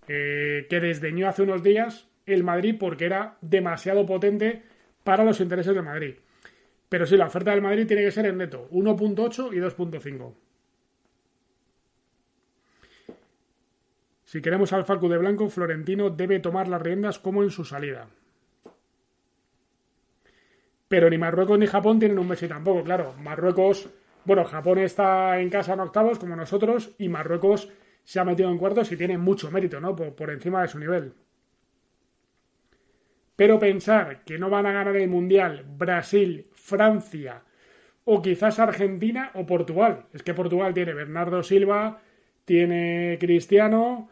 [0.08, 4.62] eh, que desdeñó hace unos días el Madrid porque era demasiado potente
[5.04, 6.16] para los intereses del Madrid.
[6.86, 10.34] Pero sí, la oferta del Madrid tiene que ser en neto, 1.8 y 2.5.
[14.24, 18.06] Si queremos al Facu de Blanco, Florentino debe tomar las riendas como en su salida.
[20.88, 23.14] Pero ni Marruecos ni Japón tienen un Messi tampoco, claro.
[23.14, 23.88] Marruecos,
[24.28, 27.72] bueno, Japón está en casa en octavos como nosotros y Marruecos
[28.04, 29.96] se ha metido en cuartos y tiene mucho mérito, ¿no?
[29.96, 31.14] Por, encima de su nivel.
[33.36, 37.42] Pero pensar que no van a ganar el Mundial Brasil, Francia
[38.04, 40.04] o quizás Argentina o Portugal.
[40.12, 42.02] Es que Portugal tiene Bernardo Silva,
[42.44, 44.10] tiene Cristiano,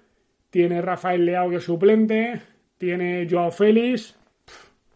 [0.48, 2.40] tiene Rafael Leao que es suplente,
[2.78, 4.18] tiene Joao Félix,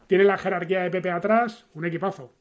[0.07, 2.33] tiene la jerarquía de Pepe atrás, un equipazo.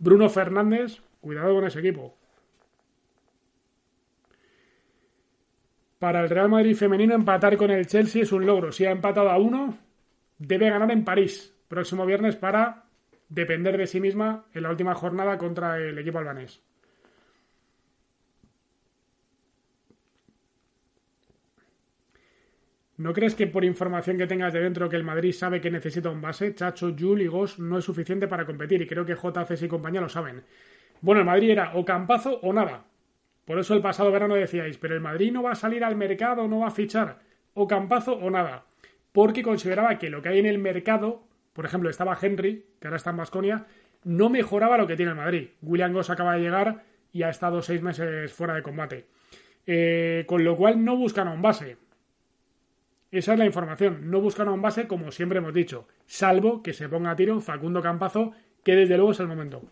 [0.00, 2.14] Bruno Fernández, cuidado con ese equipo.
[5.98, 8.70] Para el Real Madrid femenino empatar con el Chelsea es un logro.
[8.70, 9.78] Si ha empatado a uno,
[10.38, 12.84] debe ganar en París próximo viernes para
[13.30, 16.62] depender de sí misma en la última jornada contra el equipo albanés.
[22.96, 26.10] ¿No crees que por información que tengas de dentro que el Madrid sabe que necesita
[26.10, 26.54] un base?
[26.54, 30.00] Chacho, Jul y Gos no es suficiente para competir y creo que JCS y compañía
[30.00, 30.44] lo saben.
[31.04, 32.84] Bueno, el Madrid era o Campazo o nada.
[33.44, 36.48] Por eso el pasado verano decíais, pero el Madrid no va a salir al mercado,
[36.48, 37.18] no va a fichar
[37.52, 38.64] o Campazo o nada.
[39.12, 42.96] Porque consideraba que lo que hay en el mercado, por ejemplo, estaba Henry, que ahora
[42.96, 43.66] está en Basconia,
[44.02, 45.48] no mejoraba lo que tiene el Madrid.
[45.60, 49.04] William Goss acaba de llegar y ha estado seis meses fuera de combate.
[49.66, 51.76] Eh, con lo cual no buscan a un base.
[53.10, 54.10] Esa es la información.
[54.10, 57.42] No buscan a un base como siempre hemos dicho, salvo que se ponga a tiro
[57.42, 58.32] Facundo Campazo,
[58.62, 59.64] que desde luego es el momento.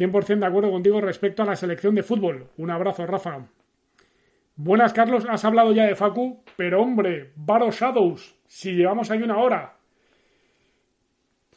[0.00, 2.48] 100% de acuerdo contigo respecto a la selección de fútbol.
[2.56, 3.46] Un abrazo, Rafa.
[4.56, 5.26] Buenas, Carlos.
[5.28, 9.76] Has hablado ya de Facu, pero hombre, Baro Shadows, si llevamos ahí una hora.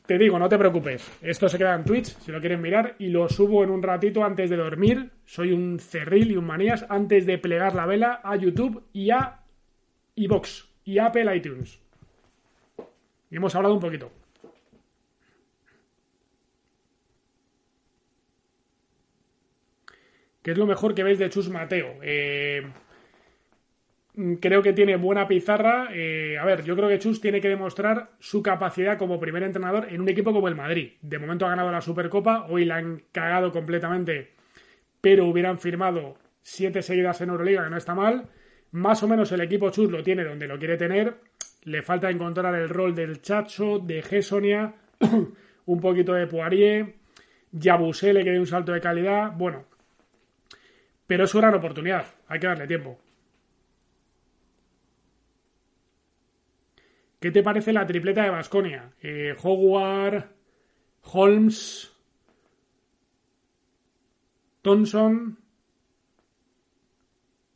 [0.05, 1.09] Te digo, no te preocupes.
[1.21, 4.25] Esto se queda en Twitch, si lo quieren mirar, y lo subo en un ratito
[4.25, 5.11] antes de dormir.
[5.23, 9.39] Soy un cerril y un manías antes de plegar la vela a YouTube y a
[10.15, 11.81] iBox y Apple iTunes.
[13.31, 14.11] Y hemos hablado un poquito.
[20.43, 21.99] ¿Qué es lo mejor que veis de Chus Mateo?
[22.01, 22.63] Eh,
[24.41, 25.87] creo que tiene buena pizarra.
[25.93, 29.87] Eh, a ver, yo creo que Chus tiene que demostrar su capacidad como primer entrenador
[29.89, 30.93] en un equipo como el Madrid.
[31.01, 34.33] De momento ha ganado la Supercopa, hoy la han cagado completamente,
[34.99, 38.27] pero hubieran firmado siete seguidas en Euroliga, que no está mal.
[38.71, 41.15] Más o menos el equipo Chus lo tiene donde lo quiere tener.
[41.63, 44.73] Le falta encontrar el rol del Chacho, de Gessonia,
[45.65, 46.95] un poquito de Poirier,
[47.53, 49.31] Yabusele le quede un salto de calidad.
[49.37, 49.65] Bueno,
[51.13, 52.99] pero es su gran oportunidad, hay que darle tiempo.
[57.19, 58.93] ¿Qué te parece la tripleta de Basconia?
[58.99, 60.31] Eh, Howard,
[61.03, 61.95] Holmes,
[64.63, 65.37] Thompson.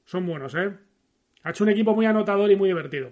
[0.06, 0.78] Son buenos, ¿eh?
[1.42, 3.12] Ha hecho un equipo muy anotador y muy divertido.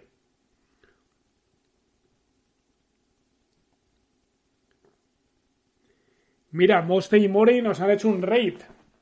[6.51, 8.57] Mira, Moste y More nos han hecho un raid.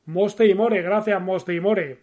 [0.06, 2.02] Moste y More, gracias Moste y More.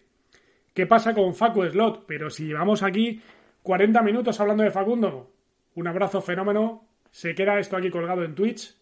[0.74, 2.06] ¿Qué pasa con Facu Slot?
[2.06, 3.20] Pero si llevamos aquí
[3.62, 5.30] 40 minutos hablando de Facundo.
[5.74, 6.88] Un abrazo fenómeno.
[7.10, 8.76] Se queda esto aquí colgado en Twitch.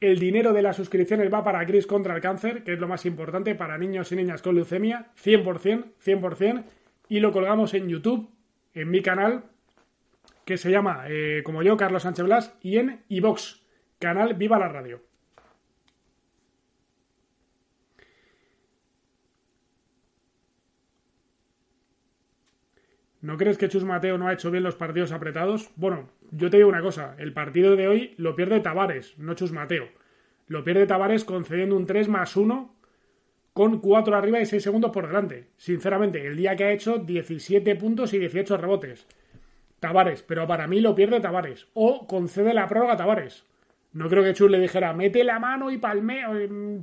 [0.00, 3.04] El dinero de las suscripciones va para Gris contra el cáncer, que es lo más
[3.06, 5.12] importante para niños y niñas con leucemia.
[5.22, 6.64] 100%, 100%.
[7.08, 8.30] Y lo colgamos en YouTube,
[8.74, 9.44] en mi canal.
[10.44, 13.64] que se llama, eh, como yo, Carlos Sánchez Blas, y en iVox,
[14.00, 15.11] canal Viva la Radio.
[23.22, 25.70] ¿No crees que Chus Mateo no ha hecho bien los partidos apretados?
[25.76, 29.52] Bueno, yo te digo una cosa, el partido de hoy lo pierde Tavares, no Chus
[29.52, 29.88] Mateo.
[30.48, 32.74] Lo pierde Tavares concediendo un 3 más 1
[33.52, 35.50] con 4 arriba y 6 segundos por delante.
[35.56, 39.06] Sinceramente, el día que ha hecho 17 puntos y 18 rebotes.
[39.78, 41.68] Tavares, pero para mí lo pierde Tavares.
[41.74, 43.46] O concede la prórroga a Tavares.
[43.92, 46.28] No creo que Chus le dijera, mete la mano y palmea,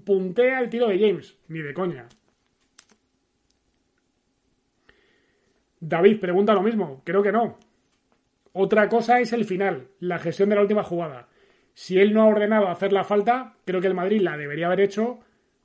[0.06, 1.38] puntea el tiro de James.
[1.50, 2.08] Ni de coña.
[5.80, 7.02] David pregunta lo mismo.
[7.04, 7.58] Creo que no.
[8.54, 11.28] Otra cosa es el final, la gestión de la última jugada.
[11.74, 14.82] Si él no ha ordenado hacer la falta, creo que el Madrid la debería haber
[14.82, 15.20] hecho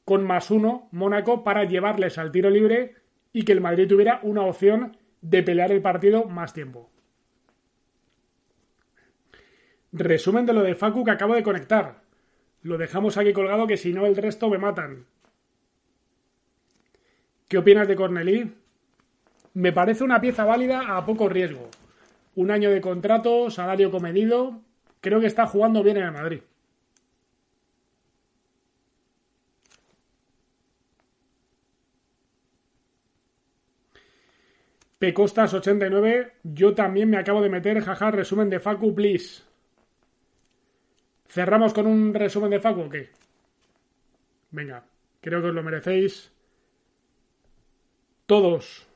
[0.04, 2.94] con más uno Mónaco para llevarles al tiro libre
[3.32, 6.90] y que el Madrid tuviera una opción de pelear el partido más tiempo.
[9.92, 12.02] Resumen de lo de Facu que acabo de conectar.
[12.62, 15.06] Lo dejamos aquí colgado que si no el resto me matan.
[17.48, 18.52] ¿Qué opinas de Cornelí?
[19.54, 21.70] Me parece una pieza válida a poco riesgo.
[22.34, 24.60] Un año de contrato, salario comedido.
[25.00, 26.40] Creo que está jugando bien en el Madrid.
[34.98, 39.42] Pecostas 89, yo también me acabo de meter, jaja, resumen de Facu, please.
[41.28, 43.10] ¿Cerramos con un resumen de Facu o qué?
[44.50, 44.84] Venga,
[45.20, 46.32] creo que os lo merecéis.
[48.26, 48.88] Todos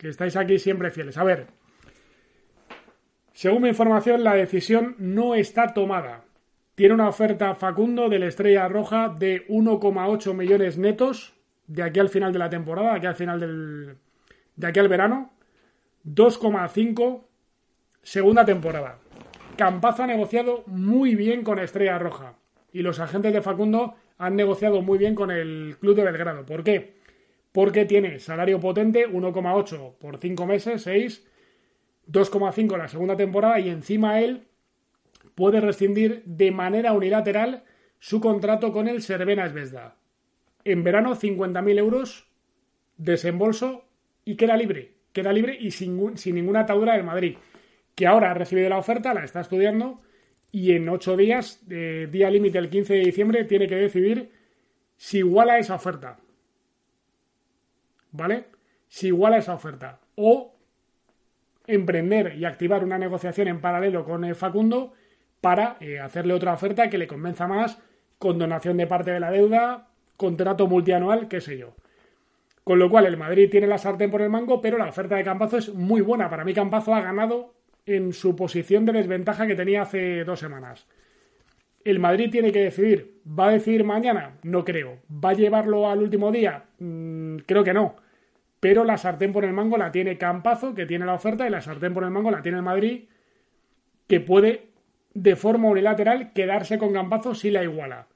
[0.00, 1.18] que estáis aquí siempre fieles.
[1.18, 1.48] A ver,
[3.34, 6.24] según mi información, la decisión no está tomada.
[6.74, 11.34] Tiene una oferta Facundo de la Estrella Roja de 1,8 millones netos
[11.66, 13.96] de aquí al final de la temporada, de aquí al final del.
[14.56, 15.34] de aquí al verano.
[16.06, 17.24] 2,5
[18.02, 18.98] segunda temporada.
[19.58, 22.36] Campazo ha negociado muy bien con Estrella Roja.
[22.72, 26.46] Y los agentes de Facundo han negociado muy bien con el club de Belgrado.
[26.46, 26.99] ¿Por qué?
[27.52, 31.26] Porque tiene salario potente 1,8 por 5 meses, 6,
[32.08, 34.44] 2,5 la segunda temporada y encima él
[35.34, 37.64] puede rescindir de manera unilateral
[37.98, 39.96] su contrato con el Cervena Esvesda.
[40.64, 42.26] En verano 50.000 euros
[42.96, 43.84] desembolso
[44.24, 45.96] y queda libre, queda libre y sin,
[46.34, 47.36] ninguna atadura del Madrid,
[47.94, 50.02] que ahora ha recibido la oferta, la está estudiando
[50.52, 54.30] y en 8 días, día límite el 15 de diciembre, tiene que decidir
[54.96, 56.18] si iguala esa oferta.
[58.12, 58.46] ¿Vale?
[58.88, 60.00] Si iguala esa oferta.
[60.16, 60.54] O
[61.66, 64.92] emprender y activar una negociación en paralelo con el Facundo
[65.40, 67.78] para eh, hacerle otra oferta que le convenza más,
[68.18, 71.74] con donación de parte de la deuda, contrato multianual, qué sé yo.
[72.64, 75.24] Con lo cual el Madrid tiene la sartén por el mango, pero la oferta de
[75.24, 76.28] Campazo es muy buena.
[76.28, 77.54] Para mí Campazo ha ganado
[77.86, 80.86] en su posición de desventaja que tenía hace dos semanas.
[81.84, 83.20] El Madrid tiene que decidir.
[83.26, 84.38] ¿Va a decidir mañana?
[84.42, 84.98] No creo.
[85.08, 86.64] ¿Va a llevarlo al último día?
[86.78, 87.96] Mm, creo que no.
[88.60, 91.62] Pero la sartén por el mango la tiene Campazo, que tiene la oferta, y la
[91.62, 93.04] sartén por el mango la tiene el Madrid,
[94.06, 94.68] que puede
[95.14, 98.06] de forma unilateral quedarse con Campazo si la iguala.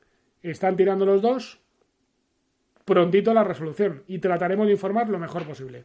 [0.42, 1.60] Están tirando los dos.
[2.84, 4.02] Prontito la resolución.
[4.06, 5.84] Y trataremos de informar lo mejor posible.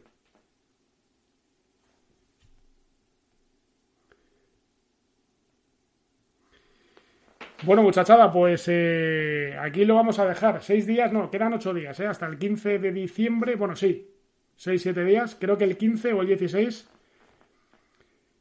[7.63, 10.63] Bueno, muchachada, pues eh, aquí lo vamos a dejar.
[10.63, 12.07] Seis días, no, quedan ocho días, ¿eh?
[12.07, 13.55] hasta el 15 de diciembre.
[13.55, 14.09] Bueno, sí,
[14.55, 15.35] seis, siete días.
[15.37, 16.89] Creo que el 15 o el 16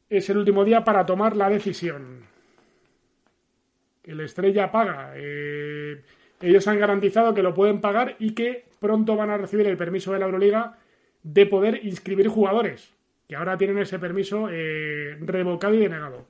[0.09, 2.23] es el último día para tomar la decisión.
[4.05, 5.11] El Estrella paga.
[5.15, 6.01] Eh,
[6.41, 10.13] ellos han garantizado que lo pueden pagar y que pronto van a recibir el permiso
[10.13, 10.77] de la Euroliga
[11.23, 12.93] de poder inscribir jugadores,
[13.27, 16.25] que ahora tienen ese permiso eh, revocado y denegado.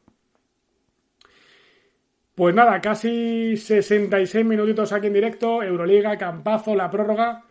[2.40, 7.44] Pues nada, casi 66 minutitos aquí en directo, Euroliga, Campazo, la prórroga.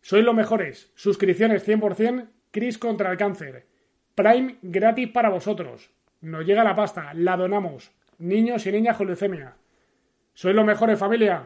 [0.00, 0.90] Sois los mejores.
[0.94, 3.66] Suscripciones 100%, Cris contra el cáncer.
[4.14, 5.90] Prime gratis para vosotros.
[6.22, 7.92] Nos llega la pasta, la donamos.
[8.16, 9.56] Niños y niñas con leucemia.
[10.32, 11.42] Sois los mejores, familia.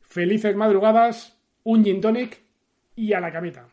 [0.00, 2.42] Felices madrugadas, un gin tonic
[2.96, 3.68] y a la camita.